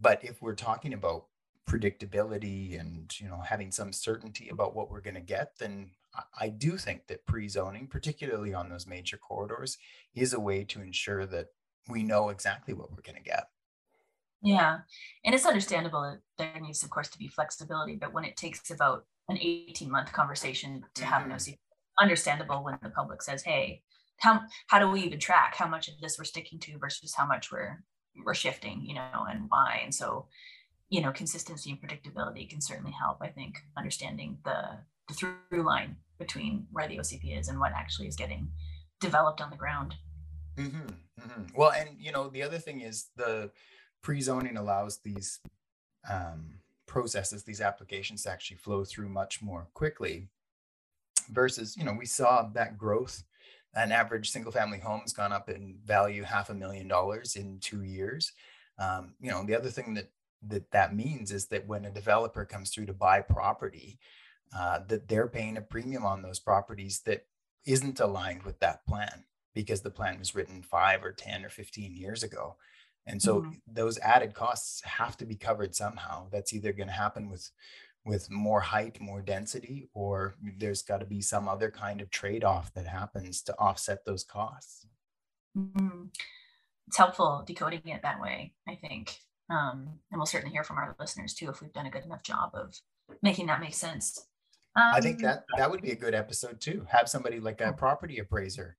[0.00, 1.26] But if we're talking about
[1.68, 5.88] predictability and you know having some certainty about what we're going to get then
[6.38, 9.78] I do think that pre-zoning, particularly on those major corridors,
[10.14, 11.48] is a way to ensure that
[11.88, 13.48] we know exactly what we're going to get.
[14.42, 14.80] Yeah,
[15.24, 17.96] and it's understandable that there needs, of course, to be flexibility.
[17.96, 21.32] But when it takes about an 18-month conversation to have mm-hmm.
[21.32, 21.58] an OC,
[21.98, 23.82] understandable when the public says, "Hey,
[24.18, 27.26] how how do we even track how much of this we're sticking to versus how
[27.26, 27.82] much we're
[28.24, 30.28] we're shifting, you know, and why?" And so,
[30.90, 33.18] you know, consistency and predictability can certainly help.
[33.22, 38.08] I think understanding the the through line between where the OCP is and what actually
[38.08, 38.48] is getting
[39.00, 39.94] developed on the ground.
[40.56, 40.86] Mm-hmm,
[41.20, 41.42] mm-hmm.
[41.54, 43.50] Well, and you know, the other thing is the
[44.02, 45.40] pre-zoning allows these
[46.10, 50.28] um, processes, these applications to actually flow through much more quickly.
[51.30, 53.24] Versus, you know, we saw that growth.
[53.74, 57.82] An average single-family home has gone up in value half a million dollars in two
[57.82, 58.32] years.
[58.78, 60.10] Um, you know, the other thing that
[60.46, 63.98] that that means is that when a developer comes through to buy property,
[64.56, 67.26] uh, that they're paying a premium on those properties that
[67.66, 69.24] isn't aligned with that plan
[69.54, 72.56] because the plan was written five or 10 or 15 years ago.
[73.06, 73.50] And so mm-hmm.
[73.66, 76.28] those added costs have to be covered somehow.
[76.30, 77.50] That's either going to happen with
[78.06, 82.70] with more height, more density, or there's got to be some other kind of trade-off
[82.74, 84.86] that happens to offset those costs.
[85.56, 86.08] Mm-hmm.
[86.86, 89.16] It's helpful decoding it that way, I think.
[89.48, 92.22] Um, and we'll certainly hear from our listeners too if we've done a good enough
[92.22, 92.78] job of
[93.22, 94.26] making that make sense.
[94.76, 96.86] Um, I think um, that that would be a good episode too.
[96.90, 98.76] Have somebody like a property appraiser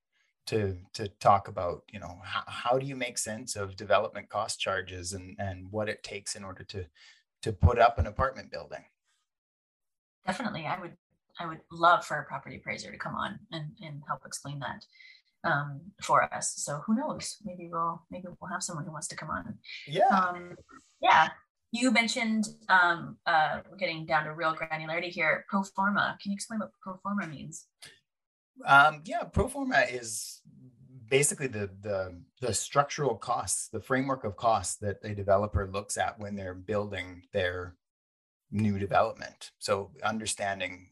[0.47, 4.59] to to talk about, you know, how, how do you make sense of development cost
[4.59, 6.85] charges and and what it takes in order to
[7.41, 8.83] to put up an apartment building.
[10.25, 10.97] Definitely, I would
[11.39, 14.83] I would love for a property appraiser to come on and and help explain that
[15.43, 16.53] um, for us.
[16.57, 17.37] So who knows?
[17.45, 19.55] Maybe we'll maybe we'll have someone who wants to come on.
[19.87, 20.07] Yeah.
[20.07, 20.55] Um,
[21.01, 21.29] yeah.
[21.75, 25.45] You mentioned um, uh, we're getting down to real granularity here.
[25.49, 26.17] Pro forma.
[26.21, 27.67] Can you explain what pro forma means?
[28.65, 30.41] Um, yeah, pro forma is
[31.09, 36.17] basically the, the the structural costs, the framework of costs that a developer looks at
[36.17, 37.75] when they're building their
[38.51, 39.51] new development.
[39.59, 40.91] So understanding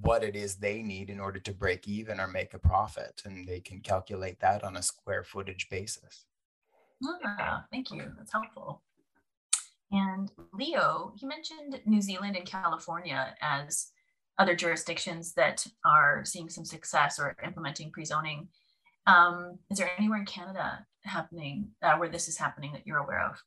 [0.00, 3.46] what it is they need in order to break even or make a profit, and
[3.46, 6.24] they can calculate that on a square footage basis.
[7.26, 8.10] Ah, thank you.
[8.16, 8.80] That's helpful.
[9.92, 13.92] And Leo, he mentioned New Zealand and California as
[14.38, 18.48] other jurisdictions that are seeing some success or implementing pre-zoning.
[19.06, 23.22] Um, is there anywhere in Canada happening uh, where this is happening that you're aware
[23.22, 23.42] of?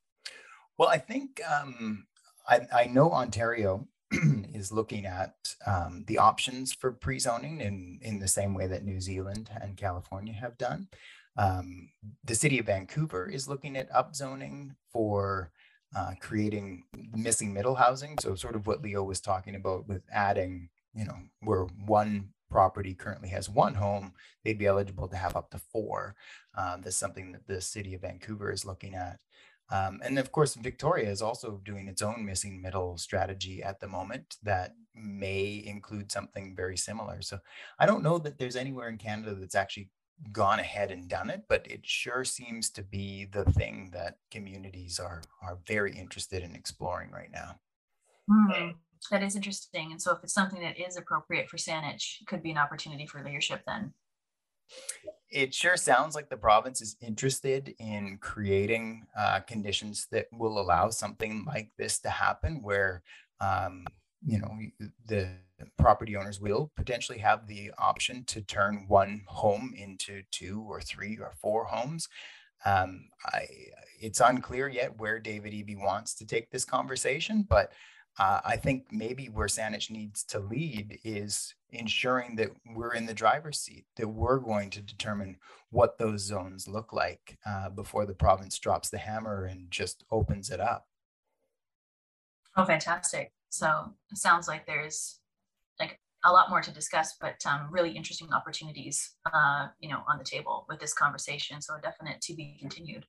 [0.77, 2.05] Well, I think um,
[2.47, 3.87] I, I, know Ontario
[4.53, 5.33] is looking at
[5.65, 10.33] um, the options for pre-zoning in, in the same way that New Zealand and California
[10.33, 10.89] have done.
[11.37, 11.89] Um,
[12.23, 15.51] the city of Vancouver is looking at upzoning for
[15.95, 16.83] uh, creating
[17.13, 18.17] missing middle housing.
[18.19, 22.93] So sort of what Leo was talking about with adding, you know, where one property
[22.93, 26.15] currently has one home, they'd be eligible to have up to four.
[26.55, 29.19] Um, that's something that the city of Vancouver is looking at.
[29.71, 33.87] Um, and of course, Victoria is also doing its own missing middle strategy at the
[33.87, 37.21] moment that may include something very similar.
[37.21, 37.39] So
[37.79, 39.89] I don't know that there's anywhere in Canada that's actually
[40.31, 44.99] gone ahead and done it, but it sure seems to be the thing that communities
[44.99, 47.55] are are very interested in exploring right now.
[48.29, 48.75] Mm,
[49.11, 49.91] that is interesting.
[49.91, 53.05] And so if it's something that is appropriate for Saanich, it could be an opportunity
[53.05, 53.93] for leadership then.
[55.29, 60.89] It sure sounds like the province is interested in creating uh, conditions that will allow
[60.89, 63.03] something like this to happen, where
[63.41, 63.85] um,
[64.23, 64.51] you know
[65.05, 65.29] the
[65.77, 71.17] property owners will potentially have the option to turn one home into two or three
[71.17, 72.07] or four homes.
[72.65, 73.47] Um, I,
[74.01, 77.71] it's unclear yet where David Eby wants to take this conversation, but
[78.17, 83.13] uh, I think maybe where Saanich needs to lead is ensuring that we're in the
[83.13, 85.37] driver's seat, that we're going to determine
[85.69, 90.49] what those zones look like uh, before the province drops the hammer and just opens
[90.49, 90.87] it up.
[92.55, 93.33] Oh, fantastic.
[93.55, 95.21] So it sounds like there's
[95.79, 100.17] like a lot more to discuss, but um, really interesting opportunities, uh, you know, on
[100.17, 101.61] the table with this conversation.
[101.61, 103.05] So definite to be continued.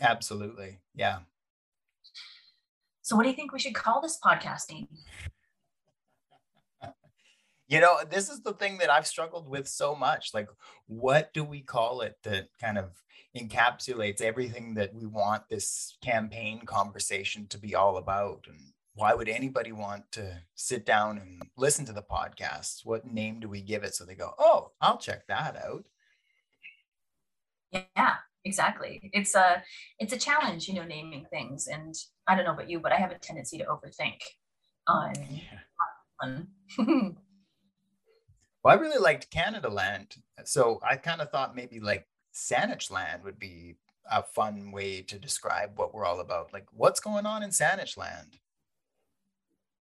[0.00, 0.78] Absolutely.
[0.94, 1.18] Yeah.
[3.02, 4.88] So what do you think we should call this podcasting?
[7.68, 10.30] you know, this is the thing that I've struggled with so much.
[10.32, 10.48] Like,
[10.86, 12.92] what do we call it that kind of
[13.36, 18.46] encapsulates everything that we want this campaign conversation to be all about?
[18.48, 22.84] And why would anybody want to sit down and listen to the podcast?
[22.84, 25.84] What name do we give it so they go, oh, I'll check that out?
[27.70, 29.08] Yeah, exactly.
[29.12, 29.62] It's a
[30.00, 31.68] it's a challenge, you know, naming things.
[31.68, 31.94] And
[32.26, 34.18] I don't know about you, but I have a tendency to overthink
[34.88, 35.12] on.
[36.20, 36.48] on
[38.64, 43.38] well, I really liked Canadaland, so I kind of thought maybe like Saanich Land would
[43.38, 43.76] be
[44.10, 46.52] a fun way to describe what we're all about.
[46.52, 48.40] Like, what's going on in Saanich Land?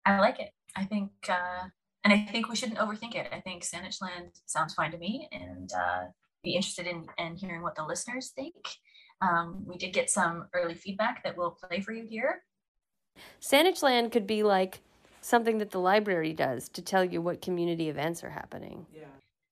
[0.06, 0.51] I like it.
[0.76, 1.68] I think, uh,
[2.03, 3.28] and I think we shouldn't overthink it.
[3.32, 6.03] I think Saanich Land sounds fine to me, and uh,
[6.43, 8.56] be interested in, in hearing what the listeners think.
[9.22, 12.43] Um, we did get some early feedback that we'll play for you here.
[13.41, 14.82] Saanich Land could be like
[15.22, 18.86] something that the library does to tell you what community events are happening.
[18.93, 19.06] Yeah.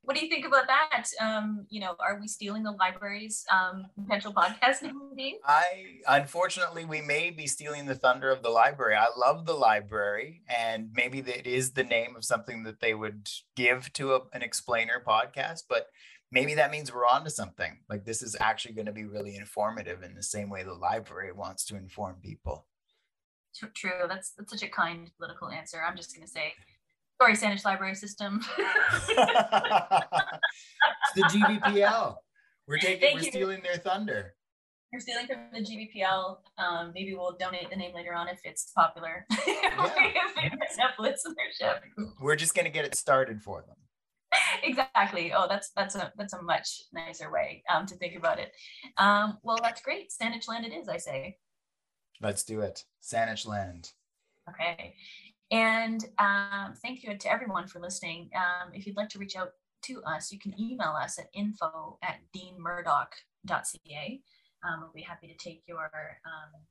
[0.04, 1.08] What do you think about that?
[1.22, 4.82] Um, you know, are we stealing the library's um, potential podcast
[5.16, 5.36] name?
[5.46, 5.64] I
[6.08, 8.96] unfortunately we may be stealing the thunder of the library.
[8.96, 13.30] I love the library, and maybe it is the name of something that they would
[13.56, 15.64] give to a, an explainer podcast.
[15.70, 15.88] But
[16.34, 17.78] maybe that means we're on to something.
[17.90, 21.32] Like this is actually going to be really informative in the same way the library
[21.32, 22.68] wants to inform people.
[23.74, 23.92] True.
[24.10, 25.82] That's that's such a kind political answer.
[25.82, 26.54] I'm just going to say,
[27.22, 28.42] sorry, Saanich Library System.
[28.58, 29.08] it's
[31.16, 32.16] the GVPL.
[32.68, 33.32] We're taking, Thank we're you.
[33.32, 34.36] stealing their thunder.
[34.92, 36.38] We're stealing from the GVPL.
[36.58, 39.26] Um, maybe we'll donate the name later on if it's popular.
[39.48, 39.90] Yeah.
[40.38, 41.80] if enough listenership.
[42.22, 43.76] We're just going to get it started for them.
[44.64, 45.34] exactly.
[45.34, 48.52] Oh, that's that's a that's a much nicer way um, to think about it.
[48.98, 50.12] Um, well, that's great.
[50.12, 51.38] Saanich Land it is, I say.
[52.22, 52.84] Let's do it.
[53.02, 53.90] Saanich Land.
[54.50, 54.96] Okay.
[55.54, 58.32] And um, thank you to everyone for listening.
[58.36, 59.52] Um, if you'd like to reach out
[59.84, 64.22] to us, you can email us at info at deanmurdock.ca.
[64.66, 65.92] Um, we'll be happy to take your
[66.26, 66.62] um,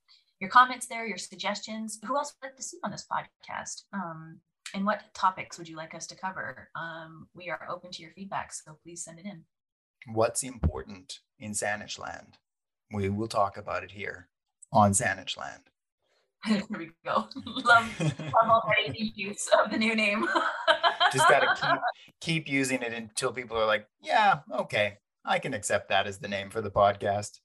[0.40, 2.00] your comments there, your suggestions.
[2.04, 3.82] Who else would like to see on this podcast?
[3.92, 4.40] Um,
[4.74, 6.68] and what topics would you like us to cover?
[6.74, 9.44] Um, we are open to your feedback, so please send it in.
[10.12, 12.38] What's important in Saanich Land?
[12.92, 14.28] We will talk about it here
[14.72, 15.70] on Saanich Land.
[16.46, 17.28] Here we go.
[17.46, 20.26] love, love already the use of the new name.
[21.12, 21.80] Just gotta keep
[22.20, 26.26] keep using it until people are like, yeah, okay, I can accept that as the
[26.26, 27.38] name for the podcast.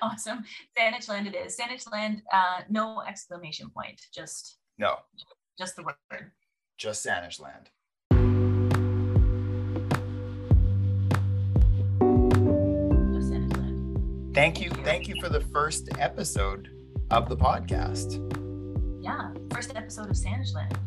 [0.00, 0.44] awesome.
[0.78, 1.56] Saanich Land it is.
[1.56, 4.98] Saanich Land, uh, no exclamation point, just no.
[5.58, 6.30] Just the word.
[6.78, 7.70] Just Saanich Land.
[13.12, 14.34] Just Saanich Land.
[14.36, 14.70] Thank you.
[14.84, 16.75] Thank you for the first episode
[17.10, 18.22] of the podcast.
[19.02, 20.78] Yeah, first episode of Saanich Land.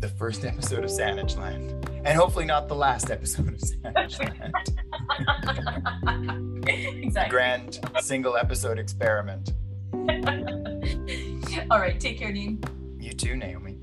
[0.00, 1.88] The first episode of Saanich Land.
[2.04, 4.18] And hopefully not the last episode of Saanich
[6.06, 7.02] Land.
[7.04, 7.30] exactly.
[7.30, 9.52] Grand single episode experiment.
[11.70, 12.62] All right, take care, Dean.
[13.00, 13.78] You too, Naomi.